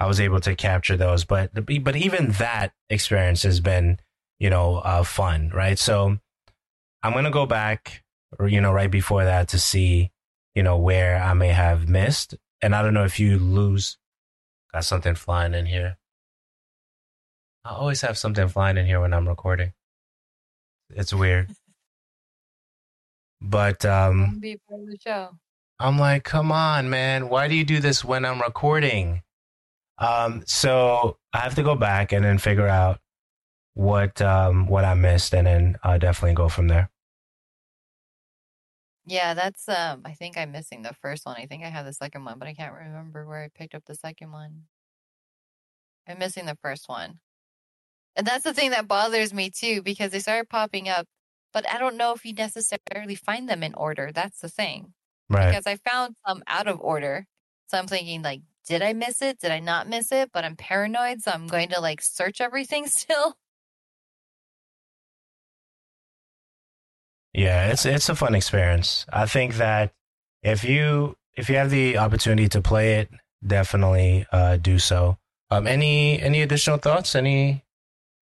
I 0.00 0.06
was 0.06 0.20
able 0.20 0.40
to 0.40 0.54
capture 0.54 0.96
those. 0.96 1.24
But 1.24 1.50
but 1.52 1.96
even 1.96 2.30
that 2.32 2.72
experience 2.88 3.42
has 3.42 3.60
been, 3.60 3.98
you 4.38 4.48
know, 4.48 4.76
uh, 4.76 5.02
fun, 5.02 5.50
right? 5.54 5.78
So 5.78 6.18
I'm 7.02 7.12
gonna 7.12 7.30
go 7.30 7.44
back, 7.44 8.02
you 8.46 8.60
know, 8.60 8.72
right 8.72 8.90
before 8.90 9.24
that 9.24 9.48
to 9.48 9.58
see, 9.58 10.10
you 10.58 10.64
know, 10.64 10.76
where 10.76 11.22
I 11.22 11.34
may 11.34 11.50
have 11.50 11.88
missed. 11.88 12.34
And 12.60 12.74
I 12.74 12.82
don't 12.82 12.92
know 12.92 13.04
if 13.04 13.20
you 13.20 13.38
lose. 13.38 13.96
Got 14.74 14.84
something 14.84 15.14
flying 15.14 15.54
in 15.54 15.66
here. 15.66 15.98
I 17.64 17.74
always 17.74 18.00
have 18.00 18.18
something 18.18 18.48
flying 18.48 18.76
in 18.76 18.84
here 18.84 19.00
when 19.00 19.14
I'm 19.14 19.28
recording. 19.28 19.72
It's 20.90 21.14
weird. 21.14 21.54
But 23.40 23.84
um 23.84 24.40
be 24.40 24.58
part 24.68 24.80
of 24.80 24.88
the 24.88 24.98
show. 24.98 25.28
I'm 25.78 25.96
like, 25.96 26.24
come 26.24 26.50
on, 26.50 26.90
man. 26.90 27.28
Why 27.28 27.46
do 27.46 27.54
you 27.54 27.62
do 27.64 27.78
this 27.78 28.04
when 28.04 28.24
I'm 28.24 28.42
recording? 28.42 29.22
Um, 29.98 30.42
so 30.44 31.18
I 31.32 31.38
have 31.38 31.54
to 31.54 31.62
go 31.62 31.76
back 31.76 32.10
and 32.10 32.24
then 32.24 32.38
figure 32.38 32.66
out 32.66 32.98
what 33.74 34.20
um 34.20 34.66
what 34.66 34.84
I 34.84 34.94
missed 34.94 35.34
and 35.34 35.46
then 35.46 35.76
uh 35.84 35.98
definitely 35.98 36.34
go 36.34 36.48
from 36.48 36.66
there. 36.66 36.90
Yeah, 39.08 39.32
that's 39.32 39.66
um 39.70 40.02
I 40.04 40.12
think 40.12 40.36
I'm 40.36 40.52
missing 40.52 40.82
the 40.82 40.92
first 40.92 41.24
one. 41.24 41.36
I 41.38 41.46
think 41.46 41.64
I 41.64 41.68
have 41.70 41.86
the 41.86 41.94
second 41.94 42.24
one, 42.26 42.38
but 42.38 42.46
I 42.46 42.52
can't 42.54 42.74
remember 42.74 43.26
where 43.26 43.42
I 43.42 43.48
picked 43.48 43.74
up 43.74 43.84
the 43.86 43.94
second 43.94 44.32
one. 44.32 44.64
I'm 46.06 46.18
missing 46.18 46.44
the 46.46 46.56
first 46.62 46.88
one. 46.88 47.18
And 48.16 48.26
that's 48.26 48.44
the 48.44 48.54
thing 48.54 48.70
that 48.72 48.88
bothers 48.88 49.32
me 49.32 49.50
too, 49.50 49.82
because 49.82 50.10
they 50.12 50.18
started 50.20 50.48
popping 50.50 50.88
up, 50.88 51.06
but 51.52 51.68
I 51.70 51.78
don't 51.78 51.96
know 51.96 52.12
if 52.14 52.24
you 52.24 52.34
necessarily 52.34 53.14
find 53.14 53.48
them 53.48 53.62
in 53.62 53.74
order. 53.74 54.10
That's 54.12 54.40
the 54.40 54.48
thing. 54.50 54.94
Right. 55.30 55.50
Because 55.50 55.66
I 55.66 55.76
found 55.76 56.16
some 56.26 56.42
out 56.46 56.68
of 56.68 56.80
order. 56.80 57.26
So 57.68 57.78
I'm 57.78 57.86
thinking 57.86 58.22
like, 58.22 58.42
did 58.66 58.82
I 58.82 58.92
miss 58.92 59.22
it? 59.22 59.40
Did 59.40 59.52
I 59.52 59.60
not 59.60 59.88
miss 59.88 60.12
it? 60.12 60.30
But 60.32 60.44
I'm 60.44 60.56
paranoid, 60.56 61.22
so 61.22 61.30
I'm 61.32 61.46
going 61.46 61.70
to 61.70 61.80
like 61.80 62.02
search 62.02 62.40
everything 62.40 62.86
still. 62.88 63.36
Yeah, 67.38 67.68
it's 67.70 67.86
it's 67.86 68.08
a 68.08 68.16
fun 68.16 68.34
experience. 68.34 69.06
I 69.12 69.26
think 69.26 69.58
that 69.58 69.92
if 70.42 70.64
you 70.64 71.16
if 71.36 71.48
you 71.48 71.54
have 71.54 71.70
the 71.70 71.96
opportunity 71.96 72.48
to 72.48 72.60
play 72.60 72.94
it, 72.94 73.10
definitely 73.46 74.26
uh, 74.32 74.56
do 74.56 74.80
so. 74.80 75.18
Um, 75.48 75.68
any 75.68 76.20
any 76.20 76.42
additional 76.42 76.78
thoughts? 76.78 77.14
Any 77.14 77.62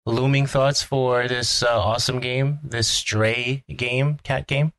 looming 0.06 0.46
thoughts 0.46 0.84
for 0.84 1.26
this 1.26 1.64
uh, 1.64 1.76
awesome 1.76 2.20
game, 2.20 2.60
this 2.62 2.86
Stray 2.86 3.64
game, 3.74 4.18
cat 4.22 4.46
game? 4.46 4.72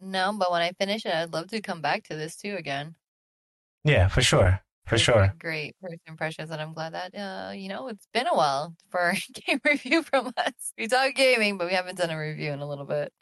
No, 0.00 0.32
but 0.38 0.52
when 0.52 0.62
I 0.62 0.70
finish 0.78 1.04
it, 1.04 1.12
I'd 1.12 1.32
love 1.32 1.48
to 1.48 1.60
come 1.60 1.80
back 1.80 2.04
to 2.04 2.14
this 2.14 2.36
too 2.36 2.54
again. 2.54 2.94
Yeah, 3.82 4.06
for 4.06 4.22
sure. 4.22 4.60
For 4.86 4.98
sure. 4.98 5.34
Great 5.40 5.74
first 5.82 6.02
impressions, 6.06 6.52
and 6.52 6.60
I'm 6.60 6.74
glad 6.74 6.94
that 6.94 7.12
uh, 7.16 7.50
you 7.50 7.68
know 7.68 7.88
it's 7.88 8.06
been 8.14 8.28
a 8.28 8.36
while 8.36 8.76
for 8.90 9.10
a 9.16 9.32
game 9.32 9.60
review 9.64 10.04
from 10.04 10.32
us. 10.36 10.72
We 10.78 10.86
talk 10.86 11.16
gaming, 11.16 11.58
but 11.58 11.66
we 11.66 11.74
haven't 11.74 11.98
done 11.98 12.10
a 12.10 12.18
review 12.18 12.52
in 12.52 12.60
a 12.60 12.68
little 12.68 12.86
bit. 12.86 13.12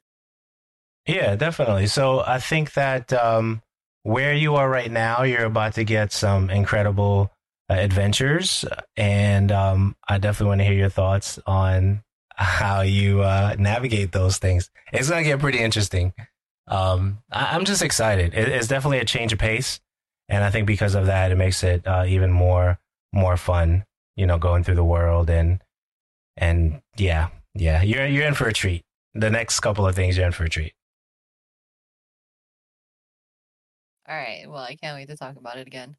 Yeah, 1.06 1.36
definitely. 1.36 1.86
So 1.86 2.20
I 2.20 2.38
think 2.38 2.74
that 2.74 3.12
um, 3.12 3.62
where 4.02 4.34
you 4.34 4.56
are 4.56 4.68
right 4.68 4.90
now, 4.90 5.22
you're 5.22 5.44
about 5.44 5.74
to 5.74 5.84
get 5.84 6.12
some 6.12 6.50
incredible 6.50 7.32
uh, 7.68 7.74
adventures, 7.74 8.64
and 8.96 9.50
um, 9.52 9.96
I 10.08 10.18
definitely 10.18 10.48
want 10.48 10.60
to 10.60 10.64
hear 10.64 10.74
your 10.74 10.88
thoughts 10.90 11.38
on 11.46 12.02
how 12.36 12.80
you 12.82 13.22
uh, 13.22 13.56
navigate 13.58 14.12
those 14.12 14.38
things. 14.38 14.70
It's 14.92 15.08
gonna 15.10 15.22
get 15.24 15.40
pretty 15.40 15.58
interesting. 15.60 16.12
Um, 16.68 17.18
I- 17.30 17.54
am 17.56 17.64
just 17.64 17.82
excited. 17.82 18.34
It- 18.34 18.48
it's 18.48 18.68
definitely 18.68 18.98
a 18.98 19.04
change 19.04 19.32
of 19.32 19.38
pace 19.38 19.80
and 20.28 20.44
I 20.44 20.50
think 20.50 20.66
because 20.66 20.94
of 20.94 21.06
that, 21.06 21.32
it 21.32 21.36
makes 21.36 21.62
it 21.64 21.86
uh, 21.86 22.04
even 22.06 22.30
more 22.30 22.78
more 23.12 23.36
fun. 23.36 23.84
You 24.16 24.26
know, 24.26 24.38
going 24.38 24.64
through 24.64 24.76
the 24.76 24.84
world 24.84 25.28
and 25.28 25.60
and 26.36 26.80
yeah, 26.96 27.28
yeah, 27.54 27.82
you're 27.82 28.06
you're 28.06 28.26
in 28.26 28.34
for 28.34 28.46
a 28.48 28.52
treat. 28.52 28.82
The 29.14 29.30
next 29.30 29.60
couple 29.60 29.86
of 29.86 29.94
things, 29.96 30.16
you're 30.16 30.26
in 30.26 30.32
for 30.32 30.44
a 30.44 30.48
treat. 30.48 30.72
All 34.10 34.16
right. 34.16 34.44
Well, 34.48 34.58
I 34.58 34.74
can't 34.74 34.96
wait 34.96 35.08
to 35.08 35.16
talk 35.16 35.36
about 35.36 35.58
it 35.58 35.66
again. 35.66 35.96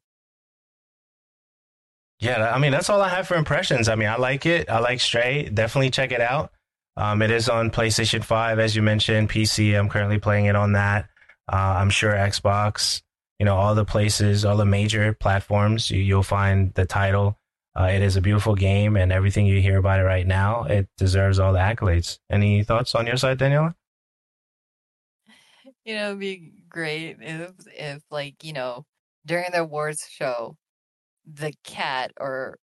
Yeah, 2.20 2.52
I 2.54 2.58
mean 2.58 2.70
that's 2.70 2.88
all 2.88 3.00
I 3.00 3.08
have 3.08 3.26
for 3.26 3.34
impressions. 3.34 3.88
I 3.88 3.96
mean, 3.96 4.08
I 4.08 4.16
like 4.16 4.46
it. 4.46 4.70
I 4.70 4.78
like 4.78 5.00
Stray. 5.00 5.48
Definitely 5.52 5.90
check 5.90 6.12
it 6.12 6.20
out. 6.20 6.52
Um, 6.96 7.20
it 7.22 7.32
is 7.32 7.48
on 7.48 7.70
PlayStation 7.70 8.22
Five, 8.22 8.60
as 8.60 8.76
you 8.76 8.82
mentioned. 8.82 9.28
PC. 9.28 9.76
I'm 9.76 9.88
currently 9.88 10.18
playing 10.18 10.44
it 10.44 10.54
on 10.54 10.74
that. 10.74 11.08
Uh, 11.52 11.56
I'm 11.78 11.90
sure 11.90 12.12
Xbox 12.12 13.02
you 13.42 13.44
know 13.44 13.56
all 13.56 13.74
the 13.74 13.84
places, 13.84 14.44
all 14.44 14.56
the 14.56 14.64
major 14.64 15.12
platforms. 15.14 15.90
You, 15.90 16.14
will 16.14 16.22
find 16.22 16.72
the 16.74 16.86
title. 16.86 17.36
Uh, 17.74 17.86
it 17.86 18.00
is 18.00 18.14
a 18.14 18.20
beautiful 18.20 18.54
game, 18.54 18.96
and 18.96 19.10
everything 19.10 19.46
you 19.46 19.60
hear 19.60 19.78
about 19.78 19.98
it 19.98 20.04
right 20.04 20.24
now, 20.24 20.62
it 20.62 20.88
deserves 20.96 21.40
all 21.40 21.52
the 21.52 21.58
accolades. 21.58 22.20
Any 22.30 22.62
thoughts 22.62 22.94
on 22.94 23.08
your 23.08 23.16
side, 23.16 23.38
Daniella? 23.38 23.74
You 25.84 25.96
know, 25.96 26.06
it'd 26.08 26.20
be 26.20 26.52
great 26.68 27.16
if, 27.20 27.52
if 27.66 28.02
like 28.10 28.44
you 28.44 28.52
know, 28.52 28.84
during 29.26 29.50
the 29.52 29.62
awards 29.62 30.06
show, 30.08 30.56
the 31.26 31.52
cat 31.64 32.12
or 32.20 32.58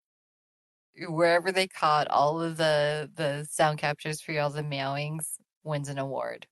wherever 1.07 1.53
they 1.53 1.67
caught 1.67 2.09
all 2.09 2.41
of 2.41 2.57
the 2.57 3.11
the 3.15 3.47
sound 3.51 3.79
captures 3.79 4.21
for 4.21 4.39
all 4.41 4.51
the 4.51 4.63
meowings 4.63 5.37
wins 5.65 5.89
an 5.89 5.99
award. 5.99 6.47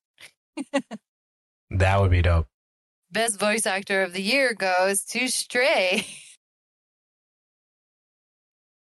that 1.70 2.00
would 2.00 2.10
be 2.10 2.22
dope. 2.22 2.46
Best 3.10 3.38
voice 3.38 3.66
actor 3.66 4.02
of 4.02 4.12
the 4.12 4.22
year 4.22 4.54
goes 4.54 5.02
to 5.04 5.28
Stray. 5.28 6.06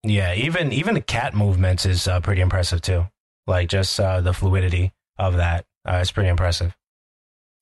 Yeah, 0.02 0.34
even 0.34 0.72
even 0.72 0.94
the 0.94 1.02
cat 1.02 1.34
movements 1.34 1.84
is 1.84 2.08
uh, 2.08 2.20
pretty 2.20 2.40
impressive 2.40 2.80
too. 2.80 3.06
Like 3.46 3.68
just 3.68 4.00
uh, 4.00 4.22
the 4.22 4.32
fluidity 4.32 4.92
of 5.18 5.36
that 5.36 5.66
uh, 5.86 5.96
is 5.96 6.10
pretty 6.10 6.30
impressive. 6.30 6.74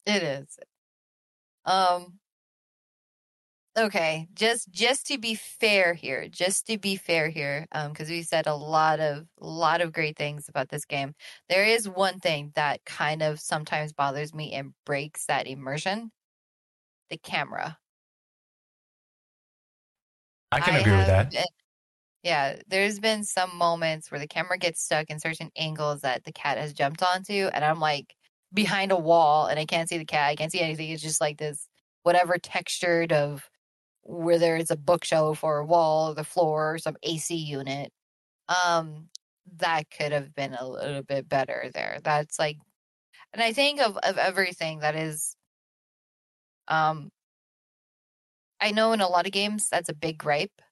It 0.09 0.25
is. 0.25 0.59
Um. 1.65 2.19
Okay, 3.77 4.27
just 4.35 4.71
just 4.73 5.07
to 5.07 5.19
be 5.19 5.37
fair 5.37 5.95
here, 5.95 6.29
just 6.29 6.67
to 6.67 6.79
be 6.79 6.97
fair 6.97 7.29
here, 7.29 7.67
um, 7.71 7.93
because 7.93 8.11
we 8.11 8.23
said 8.23 8.47
a 8.49 8.55
lot 8.57 8.99
of 8.99 9.29
a 9.41 9.47
lot 9.47 9.81
of 9.81 9.93
great 9.93 10.17
things 10.17 10.49
about 10.49 10.69
this 10.69 10.85
game. 10.85 11.15
There 11.49 11.65
is 11.65 11.89
one 11.89 12.19
thing 12.19 12.51
that 12.57 12.85
kind 12.85 13.23
of 13.23 13.39
sometimes 13.41 13.93
bothers 13.93 14.35
me 14.35 14.53
and 14.53 14.75
breaks 14.85 15.27
that 15.27 15.47
immersion, 15.47 16.11
the 17.11 17.19
camera. 17.19 17.79
I 20.53 20.61
can 20.61 20.75
I 20.75 20.79
agree 20.81 20.97
with 20.97 21.07
that. 21.07 21.33
Been, 21.33 21.45
yeah, 22.25 22.61
there's 22.69 23.01
been 23.01 23.25
some 23.25 23.57
moments 23.57 24.11
where 24.11 24.21
the 24.21 24.29
camera 24.29 24.59
gets 24.59 24.83
stuck 24.85 25.11
in 25.11 25.21
certain 25.21 25.51
angles 25.57 26.03
that 26.03 26.25
the 26.25 26.33
cat 26.33 26.59
has 26.59 26.75
jumped 26.75 27.03
onto, 27.03 27.49
and 27.55 27.65
I'm 27.65 27.81
like 27.81 28.17
behind 28.53 28.93
a 28.93 28.97
wall 28.97 29.47
and 29.47 29.59
I 29.59 29.67
can't 29.67 29.89
see 29.89 29.99
the 29.99 30.05
cat. 30.05 30.29
I 30.29 30.37
can't 30.37 30.53
see 30.53 30.61
anything. 30.61 30.91
It's 30.91 31.03
just 31.03 31.21
like 31.21 31.39
this 31.39 31.69
whatever 32.03 32.39
textured 32.39 33.13
of 33.13 33.49
whether 34.03 34.57
it's 34.57 34.71
a 34.71 34.77
bookshelf 34.77 35.45
or 35.45 35.59
a 35.59 35.67
wall 35.67 36.11
or 36.11 36.15
the 36.15 36.25
floor 36.25 36.75
or 36.75 36.79
some 36.79 36.97
AC 37.03 37.35
unit. 37.35 37.93
Um, 38.49 39.09
that 39.59 39.91
could 39.91 40.13
have 40.13 40.35
been 40.35 40.55
a 40.55 40.67
little 40.67 41.03
bit 41.03 41.29
better 41.29 41.71
there. 41.75 41.99
That's 42.03 42.39
like, 42.39 42.59
and 43.33 43.43
I 43.43 43.53
think 43.53 43.81
of 43.81 43.97
of 43.99 44.17
everything 44.17 44.81
that 44.81 44.97
is 44.97 45.37
um, 46.69 47.11
I 48.61 48.73
know 48.73 48.93
in 48.93 49.01
a 49.01 49.09
lot 49.09 49.27
of 49.27 49.33
games 49.33 49.69
that's 49.69 49.89
a 49.89 49.95
big 49.95 50.19
gripe, 50.19 50.63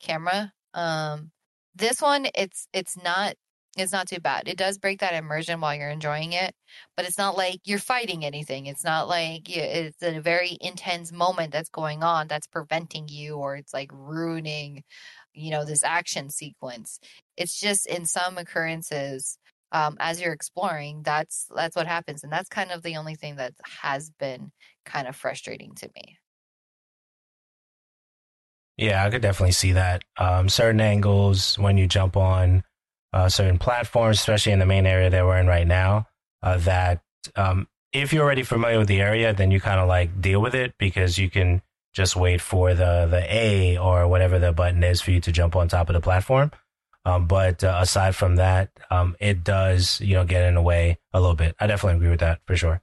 camera. 0.00 0.52
Um, 0.74 1.30
this 1.74 2.00
one, 2.00 2.26
it's 2.34 2.68
it's 2.72 2.96
not 3.02 3.34
it's 3.76 3.92
not 3.92 4.08
too 4.08 4.20
bad. 4.20 4.48
It 4.48 4.58
does 4.58 4.78
break 4.78 5.00
that 5.00 5.14
immersion 5.14 5.60
while 5.60 5.74
you're 5.74 5.90
enjoying 5.90 6.32
it, 6.32 6.54
but 6.96 7.06
it's 7.06 7.18
not 7.18 7.36
like 7.36 7.60
you're 7.64 7.78
fighting 7.78 8.24
anything. 8.24 8.66
It's 8.66 8.84
not 8.84 9.08
like 9.08 9.48
it's 9.48 10.02
a 10.02 10.18
very 10.20 10.58
intense 10.60 11.12
moment 11.12 11.52
that's 11.52 11.70
going 11.70 12.02
on 12.02 12.28
that's 12.28 12.48
preventing 12.48 13.08
you, 13.08 13.36
or 13.36 13.56
it's 13.56 13.72
like 13.72 13.90
ruining, 13.92 14.82
you 15.32 15.50
know, 15.50 15.64
this 15.64 15.84
action 15.84 16.30
sequence. 16.30 16.98
It's 17.36 17.60
just 17.60 17.86
in 17.86 18.06
some 18.06 18.38
occurrences 18.38 19.38
um, 19.72 19.96
as 20.00 20.20
you're 20.20 20.32
exploring, 20.32 21.02
that's 21.02 21.46
that's 21.54 21.76
what 21.76 21.86
happens, 21.86 22.24
and 22.24 22.32
that's 22.32 22.48
kind 22.48 22.72
of 22.72 22.82
the 22.82 22.96
only 22.96 23.14
thing 23.14 23.36
that 23.36 23.54
has 23.82 24.10
been 24.10 24.50
kind 24.84 25.06
of 25.06 25.14
frustrating 25.14 25.74
to 25.76 25.88
me. 25.94 26.18
Yeah, 28.76 29.04
I 29.04 29.10
could 29.10 29.22
definitely 29.22 29.52
see 29.52 29.72
that. 29.72 30.02
Um, 30.16 30.48
certain 30.48 30.80
angles 30.80 31.58
when 31.58 31.76
you 31.76 31.86
jump 31.86 32.16
on 32.16 32.64
uh, 33.12 33.28
certain 33.28 33.58
platforms, 33.58 34.18
especially 34.18 34.52
in 34.52 34.58
the 34.58 34.66
main 34.66 34.86
area 34.86 35.10
that 35.10 35.24
we're 35.24 35.38
in 35.38 35.46
right 35.46 35.66
now, 35.66 36.06
uh, 36.42 36.56
that 36.58 37.02
um, 37.36 37.66
if 37.92 38.12
you're 38.12 38.24
already 38.24 38.42
familiar 38.42 38.78
with 38.78 38.88
the 38.88 39.00
area, 39.00 39.32
then 39.32 39.50
you 39.50 39.60
kind 39.60 39.80
of 39.80 39.88
like 39.88 40.20
deal 40.20 40.40
with 40.40 40.54
it 40.54 40.74
because 40.78 41.18
you 41.18 41.28
can 41.28 41.62
just 41.92 42.14
wait 42.14 42.40
for 42.40 42.72
the 42.72 43.06
the 43.10 43.24
A 43.28 43.76
or 43.78 44.06
whatever 44.06 44.38
the 44.38 44.52
button 44.52 44.82
is 44.84 45.00
for 45.00 45.10
you 45.10 45.20
to 45.20 45.32
jump 45.32 45.56
on 45.56 45.68
top 45.68 45.88
of 45.88 45.94
the 45.94 46.00
platform. 46.00 46.52
Um, 47.04 47.26
but 47.26 47.64
uh, 47.64 47.78
aside 47.80 48.14
from 48.14 48.36
that, 48.36 48.70
um, 48.90 49.16
it 49.20 49.42
does, 49.42 50.00
you 50.00 50.14
know, 50.14 50.24
get 50.24 50.42
in 50.44 50.54
the 50.54 50.62
way 50.62 50.98
a 51.12 51.20
little 51.20 51.34
bit. 51.34 51.56
I 51.58 51.66
definitely 51.66 51.96
agree 51.96 52.10
with 52.10 52.20
that 52.20 52.40
for 52.46 52.56
sure. 52.56 52.82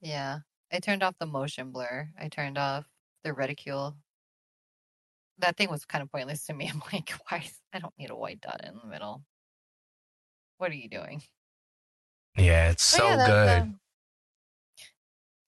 Yeah. 0.00 0.40
I 0.72 0.80
turned 0.80 1.02
off 1.02 1.14
the 1.18 1.26
motion 1.26 1.70
blur. 1.70 2.10
I 2.20 2.28
turned 2.28 2.58
off 2.58 2.84
the 3.24 3.32
reticule. 3.32 3.96
That 5.38 5.56
thing 5.56 5.70
was 5.70 5.84
kind 5.84 6.02
of 6.02 6.10
pointless 6.10 6.46
to 6.46 6.54
me. 6.54 6.70
I'm 6.72 6.82
like, 6.92 7.12
why? 7.28 7.44
I 7.72 7.78
don't 7.78 7.94
need 7.98 8.10
a 8.10 8.16
white 8.16 8.40
dot 8.40 8.62
in 8.64 8.74
the 8.82 8.88
middle. 8.88 9.22
What 10.58 10.70
are 10.70 10.74
you 10.74 10.88
doing? 10.88 11.22
Yeah, 12.36 12.70
it's 12.70 12.82
so 12.82 13.04
yeah, 13.04 13.26
good. 13.26 13.62
Um, 13.62 13.80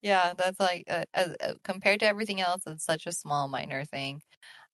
yeah, 0.02 0.32
that's 0.36 0.60
like 0.60 0.84
uh, 0.88 1.04
uh, 1.14 1.54
compared 1.64 2.00
to 2.00 2.06
everything 2.06 2.40
else, 2.40 2.62
it's 2.66 2.84
such 2.84 3.06
a 3.06 3.12
small, 3.12 3.48
minor 3.48 3.84
thing. 3.84 4.22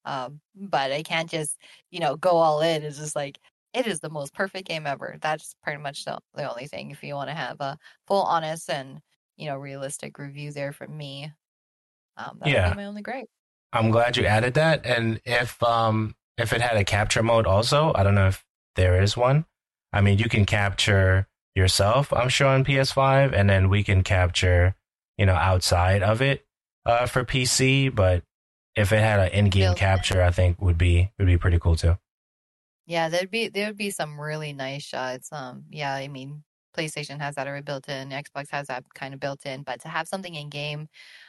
Um, 0.04 0.40
but 0.54 0.92
I 0.92 1.02
can't 1.02 1.30
just, 1.30 1.56
you 1.90 2.00
know, 2.00 2.16
go 2.16 2.30
all 2.30 2.60
in. 2.60 2.82
It's 2.82 2.98
just 2.98 3.16
like 3.16 3.38
it 3.72 3.86
is 3.86 4.00
the 4.00 4.10
most 4.10 4.34
perfect 4.34 4.68
game 4.68 4.86
ever. 4.86 5.16
That's 5.20 5.54
pretty 5.62 5.82
much 5.82 6.04
the, 6.04 6.18
the 6.34 6.48
only 6.48 6.66
thing. 6.66 6.90
If 6.90 7.02
you 7.02 7.14
want 7.14 7.30
to 7.30 7.34
have 7.34 7.60
a 7.60 7.78
full, 8.06 8.22
honest, 8.22 8.70
and 8.70 9.00
you 9.36 9.48
know, 9.48 9.56
realistic 9.56 10.18
review 10.18 10.52
there 10.52 10.72
from 10.72 10.96
me, 10.96 11.32
um, 12.16 12.38
that 12.40 12.48
yeah. 12.48 12.68
would 12.68 12.76
be 12.76 12.82
my 12.82 12.86
only 12.86 13.02
gripe. 13.02 13.28
I'm 13.74 13.90
glad 13.90 14.16
you 14.16 14.24
added 14.24 14.54
that. 14.54 14.86
And 14.86 15.20
if 15.24 15.62
um 15.62 16.14
if 16.38 16.52
it 16.52 16.60
had 16.60 16.76
a 16.76 16.84
capture 16.84 17.22
mode 17.22 17.46
also, 17.46 17.92
I 17.94 18.02
don't 18.02 18.14
know 18.14 18.28
if 18.28 18.44
there 18.76 19.02
is 19.02 19.16
one. 19.16 19.44
I 19.92 20.00
mean, 20.00 20.18
you 20.18 20.28
can 20.28 20.44
capture 20.44 21.28
yourself, 21.54 22.12
I'm 22.12 22.28
sure 22.28 22.48
on 22.48 22.64
PS5, 22.64 23.32
and 23.32 23.48
then 23.48 23.68
we 23.68 23.84
can 23.84 24.02
capture, 24.02 24.74
you 25.16 25.26
know, 25.26 25.34
outside 25.34 26.02
of 26.02 26.20
it 26.20 26.44
uh, 26.84 27.06
for 27.06 27.24
PC. 27.24 27.94
But 27.94 28.24
if 28.74 28.92
it 28.92 28.98
had 28.98 29.20
an 29.20 29.28
in-game 29.28 29.74
capture, 29.74 30.22
I 30.22 30.30
think 30.30 30.60
would 30.60 30.78
be 30.78 31.12
would 31.18 31.26
be 31.26 31.38
pretty 31.38 31.58
cool 31.58 31.76
too. 31.76 31.98
Yeah, 32.86 33.08
there'd 33.08 33.30
be 33.30 33.48
there 33.48 33.68
would 33.68 33.76
be 33.76 33.90
some 33.90 34.20
really 34.20 34.52
nice 34.52 34.82
shots. 34.82 35.32
Um, 35.32 35.64
yeah, 35.70 35.94
I 35.94 36.08
mean, 36.08 36.42
PlayStation 36.76 37.20
has 37.20 37.36
that 37.36 37.46
already 37.46 37.64
built 37.64 37.88
in, 37.88 38.10
Xbox 38.10 38.50
has 38.50 38.66
that 38.66 38.84
kind 38.94 39.14
of 39.14 39.20
built 39.20 39.46
in, 39.46 39.62
but 39.62 39.80
to 39.82 39.88
have 39.88 40.08
something 40.08 40.34
in 40.34 40.48
game, 40.50 40.88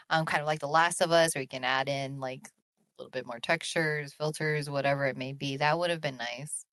um, 0.10 0.26
kind 0.26 0.42
of 0.42 0.48
like 0.48 0.60
The 0.60 0.68
Last 0.68 1.02
of 1.02 1.12
Us, 1.12 1.36
where 1.36 1.42
you 1.42 1.48
can 1.48 1.64
add 1.64 1.90
in 1.90 2.20
like 2.20 2.42
a 2.48 3.02
little 3.02 3.12
bit 3.12 3.26
more 3.26 3.40
textures, 3.40 4.14
filters, 4.14 4.70
whatever 4.70 5.06
it 5.06 5.18
may 5.18 5.34
be, 5.34 5.58
that 5.58 5.78
would 5.78 5.90
have 5.90 6.02
been 6.02 6.18
nice. 6.18 6.66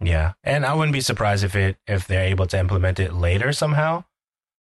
Yeah, 0.00 0.32
and 0.42 0.66
I 0.66 0.74
wouldn't 0.74 0.92
be 0.92 1.00
surprised 1.00 1.44
if 1.44 1.54
it 1.54 1.76
if 1.86 2.06
they're 2.06 2.24
able 2.24 2.46
to 2.46 2.58
implement 2.58 2.98
it 2.98 3.12
later 3.14 3.52
somehow. 3.52 4.04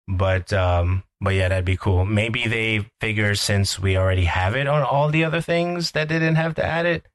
But 0.09 0.53
um, 0.53 1.03
but 1.21 1.35
yeah, 1.35 1.49
that'd 1.49 1.65
be 1.65 1.77
cool. 1.77 2.05
Maybe 2.05 2.47
they 2.47 2.91
figure 3.01 3.35
since 3.35 3.79
we 3.79 3.97
already 3.97 4.25
have 4.25 4.55
it 4.55 4.67
on 4.67 4.83
all 4.83 5.11
the 5.11 5.25
other 5.25 5.41
things 5.41 5.93
that 5.93 6.09
they 6.09 6.19
didn't 6.19 6.37
have 6.37 6.55
to 6.57 6.65
add 6.65 6.87
it, 6.87 7.07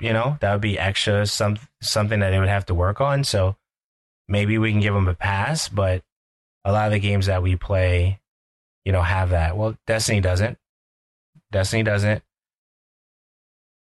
you 0.00 0.12
know, 0.12 0.36
that 0.40 0.52
would 0.52 0.60
be 0.60 0.78
extra 0.78 1.26
some 1.26 1.58
something 1.82 2.20
that 2.20 2.30
they 2.30 2.38
would 2.38 2.48
have 2.48 2.66
to 2.66 2.74
work 2.74 3.00
on. 3.00 3.24
So 3.24 3.56
maybe 4.28 4.58
we 4.58 4.70
can 4.70 4.80
give 4.80 4.94
them 4.94 5.08
a 5.08 5.14
pass, 5.14 5.68
but 5.68 6.02
a 6.64 6.72
lot 6.72 6.86
of 6.86 6.92
the 6.92 7.00
games 7.00 7.26
that 7.26 7.42
we 7.42 7.56
play, 7.56 8.20
you 8.88 8.92
know, 8.92 9.02
have 9.02 9.28
that. 9.30 9.54
Well, 9.54 9.76
Destiny 9.86 10.22
doesn't. 10.22 10.56
Destiny 11.52 11.82
doesn't. 11.82 12.22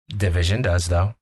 Division 0.08 0.62
does 0.62 0.86
though. 0.86 1.16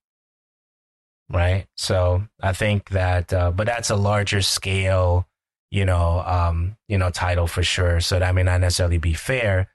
Right? 1.28 1.66
So 1.76 2.28
I 2.40 2.54
think 2.54 2.90
that 2.90 3.34
uh, 3.34 3.50
but 3.50 3.66
that's 3.66 3.90
a 3.90 3.96
larger 3.96 4.44
scale, 4.44 5.28
you 5.72 5.86
know, 5.86 6.20
um, 6.20 6.78
you 6.88 7.00
know, 7.00 7.10
title 7.10 7.48
for 7.48 7.64
sure. 7.64 8.00
So 8.00 8.20
that 8.20 8.36
may 8.36 8.44
not 8.44 8.62
necessarily 8.62 9.00
be 9.00 9.16
fair, 9.16 9.70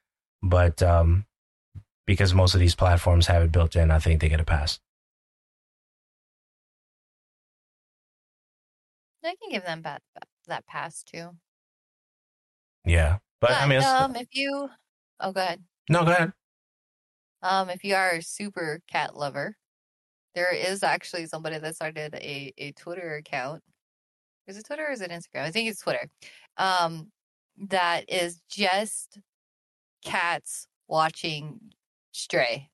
but 0.44 0.80
um 0.80 1.26
because 2.06 2.32
most 2.32 2.54
of 2.54 2.60
these 2.60 2.76
platforms 2.76 3.26
have 3.26 3.42
it 3.42 3.50
built 3.50 3.74
in, 3.74 3.90
I 3.90 3.98
think 3.98 4.20
they 4.20 4.28
get 4.28 4.38
a 4.38 4.44
pass. 4.44 4.78
I 9.24 9.34
can 9.42 9.50
give 9.50 9.64
them 9.64 9.82
that 9.82 10.02
that 10.46 10.66
pass 10.66 11.02
too. 11.02 11.30
Yeah, 12.84 13.18
but, 13.40 13.52
I 13.52 13.66
mean, 13.66 13.82
um, 13.82 14.16
if 14.16 14.28
you, 14.32 14.68
oh, 15.20 15.32
go 15.32 15.40
ahead. 15.40 15.62
no, 15.88 16.04
go 16.04 16.12
ahead. 16.12 16.32
Um, 17.42 17.70
if 17.70 17.84
you 17.84 17.94
are 17.94 18.16
a 18.16 18.22
super 18.22 18.80
cat 18.90 19.16
lover, 19.16 19.56
there 20.34 20.52
is 20.52 20.82
actually 20.82 21.26
somebody 21.26 21.58
that 21.58 21.76
started 21.76 22.14
a, 22.14 22.52
a 22.58 22.72
Twitter 22.72 23.16
account. 23.16 23.62
Is 24.46 24.56
it 24.56 24.66
Twitter 24.66 24.86
or 24.86 24.92
is 24.92 25.00
it 25.00 25.10
Instagram? 25.10 25.42
I 25.42 25.50
think 25.50 25.70
it's 25.70 25.82
Twitter. 25.82 26.08
Um, 26.56 27.12
that 27.68 28.04
is 28.08 28.40
just 28.50 29.18
cats 30.04 30.66
watching 30.88 31.60
Stray. 32.12 32.70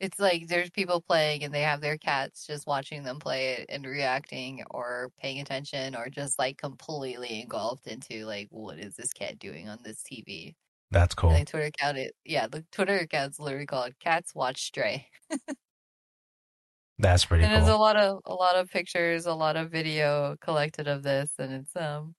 It's 0.00 0.18
like 0.18 0.48
there's 0.48 0.70
people 0.70 1.00
playing 1.00 1.42
and 1.42 1.54
they 1.54 1.62
have 1.62 1.80
their 1.80 1.96
cats 1.98 2.46
just 2.46 2.66
watching 2.66 3.02
them 3.04 3.18
play 3.18 3.54
it 3.54 3.66
and 3.70 3.84
reacting 3.86 4.62
or 4.70 5.10
paying 5.18 5.40
attention 5.40 5.96
or 5.96 6.10
just 6.10 6.38
like 6.38 6.58
completely 6.58 7.40
engulfed 7.40 7.86
into 7.86 8.26
like 8.26 8.48
what 8.50 8.78
is 8.78 8.94
this 8.96 9.12
cat 9.14 9.38
doing 9.38 9.68
on 9.68 9.82
this 9.82 10.02
TV? 10.02 10.56
That's 10.90 11.14
cool. 11.14 11.30
And 11.30 11.46
the 11.46 11.50
Twitter 11.50 11.66
account, 11.66 11.98
it, 11.98 12.14
yeah, 12.24 12.46
the 12.48 12.62
Twitter 12.72 12.98
account's 12.98 13.40
literally 13.40 13.66
called 13.66 13.98
"Cats 14.00 14.34
Watch 14.34 14.62
Stray," 14.64 15.08
That's 16.98 17.24
pretty 17.26 17.44
and 17.44 17.52
there's 17.52 17.68
a 17.68 17.76
lot 17.76 17.96
of 17.96 18.20
a 18.24 18.34
lot 18.34 18.56
of 18.56 18.70
pictures, 18.70 19.26
a 19.26 19.34
lot 19.34 19.56
of 19.56 19.70
video 19.70 20.36
collected 20.40 20.88
of 20.88 21.02
this, 21.02 21.32
and 21.38 21.52
it's 21.52 21.76
um, 21.76 22.14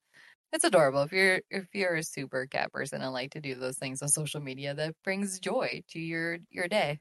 it's 0.54 0.66
adorable. 0.66 1.04
If 1.04 1.12
you're 1.14 1.42
if 1.52 1.68
you're 1.76 1.96
a 1.98 2.04
super 2.04 2.48
cat 2.48 2.72
person 2.74 3.02
and 3.04 3.14
like 3.14 3.32
to 3.34 3.42
do 3.42 3.56
those 3.56 3.78
things 3.80 4.02
on 4.04 4.10
social 4.10 4.42
media, 4.42 4.76
that 4.76 4.96
brings 5.04 5.40
joy 5.40 5.84
to 5.90 6.00
your 6.00 6.40
your 6.52 6.68
day. 6.70 7.00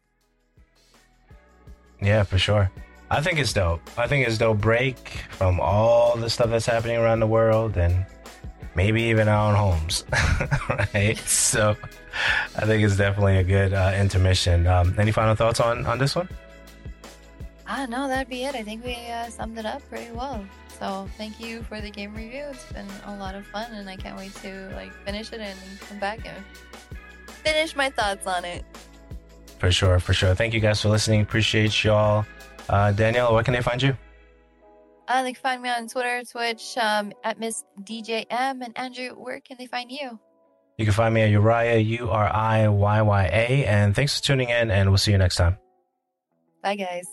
Yeah, 2.01 2.23
for 2.23 2.39
sure. 2.39 2.71
I 3.11 3.21
think 3.21 3.39
it's 3.39 3.53
dope. 3.53 3.81
I 3.97 4.07
think 4.09 4.27
it's 4.27 4.39
dope 4.39 4.59
break 4.59 5.25
from 5.31 5.61
all 5.61 6.17
the 6.17 6.29
stuff 6.29 6.51
that's 6.51 6.67
happening 6.67 6.97
around 6.97 7.21
the 7.21 7.27
world 7.27 7.77
and 7.77 8.05
maybe 8.75 9.03
even 9.05 9.29
our 9.29 9.49
own 9.49 9.55
homes. 9.55 10.05
right? 10.69 11.17
So 11.19 11.77
I 12.57 12.67
think 12.67 12.85
it's 12.85 12.97
definitely 12.97 13.39
a 13.39 13.45
good 13.45 13.73
uh, 13.73 13.93
intermission. 13.97 14.67
Um, 14.67 14.95
any 14.99 15.13
final 15.13 15.35
thoughts 15.35 15.61
on, 15.61 15.87
on 15.87 15.99
this 15.99 16.17
one? 16.17 16.29
Ah, 17.69 17.87
no, 17.89 18.07
that'd 18.07 18.29
be 18.29 18.45
it. 18.45 18.55
I 18.55 18.63
think 18.63 18.85
we 18.85 18.95
uh, 18.95 19.29
summed 19.29 19.59
it 19.59 19.67
up 19.67 19.89
pretty 19.89 20.13
well. 20.13 20.45
So 20.79 21.09
thank 21.17 21.41
you 21.41 21.63
for 21.65 21.81
the 21.81 21.91
game 21.91 22.15
review. 22.15 22.45
It's 22.51 22.71
been 22.73 22.87
a 23.07 23.17
lot 23.17 23.35
of 23.35 23.47
fun, 23.47 23.73
and 23.73 23.89
I 23.89 23.97
can't 23.97 24.17
wait 24.17 24.35
to 24.37 24.71
like 24.75 24.93
finish 25.05 25.33
it 25.33 25.41
and 25.41 25.59
come 25.89 25.99
back 25.99 26.21
and 26.25 26.45
finish 27.29 27.75
my 27.75 27.91
thoughts 27.91 28.27
on 28.27 28.45
it. 28.45 28.65
For 29.59 29.73
sure, 29.73 29.99
for 29.99 30.13
sure. 30.13 30.35
Thank 30.35 30.55
you 30.55 30.61
guys 30.61 30.81
for 30.83 30.89
listening. 30.89 31.23
Appreciate 31.23 31.85
y'all. 31.85 32.27
Uh, 32.69 32.93
Daniella, 32.93 33.33
where 33.33 33.43
can 33.43 33.55
they 33.55 33.63
find 33.63 33.83
you? 33.83 33.97
Uh, 35.09 35.23
they 35.23 35.33
can 35.33 35.41
find 35.41 35.63
me 35.63 35.69
on 35.69 35.89
Twitter, 35.89 36.23
Twitch, 36.31 36.77
um, 36.79 37.13
at 37.25 37.39
Miss 37.39 37.65
DJM. 37.83 38.27
And 38.31 38.77
Andrew, 38.77 39.11
where 39.11 39.41
can 39.41 39.57
they 39.59 39.67
find 39.67 39.91
you? 39.91 40.19
You 40.79 40.85
can 40.85 40.93
find 40.93 41.15
me 41.15 41.23
at 41.23 41.31
Uriah, 41.31 41.79
U 41.79 42.11
R 42.11 42.29
I 42.29 42.69
Y 42.69 43.03
Y 43.03 43.25
A. 43.27 43.65
And 43.67 43.95
thanks 43.95 44.19
for 44.19 44.25
tuning 44.25 44.51
in, 44.51 44.71
and 44.71 44.91
we'll 44.91 44.99
see 44.99 45.13
you 45.13 45.19
next 45.19 45.37
time. 45.37 45.57
Bye, 46.63 46.77
guys. 46.77 47.07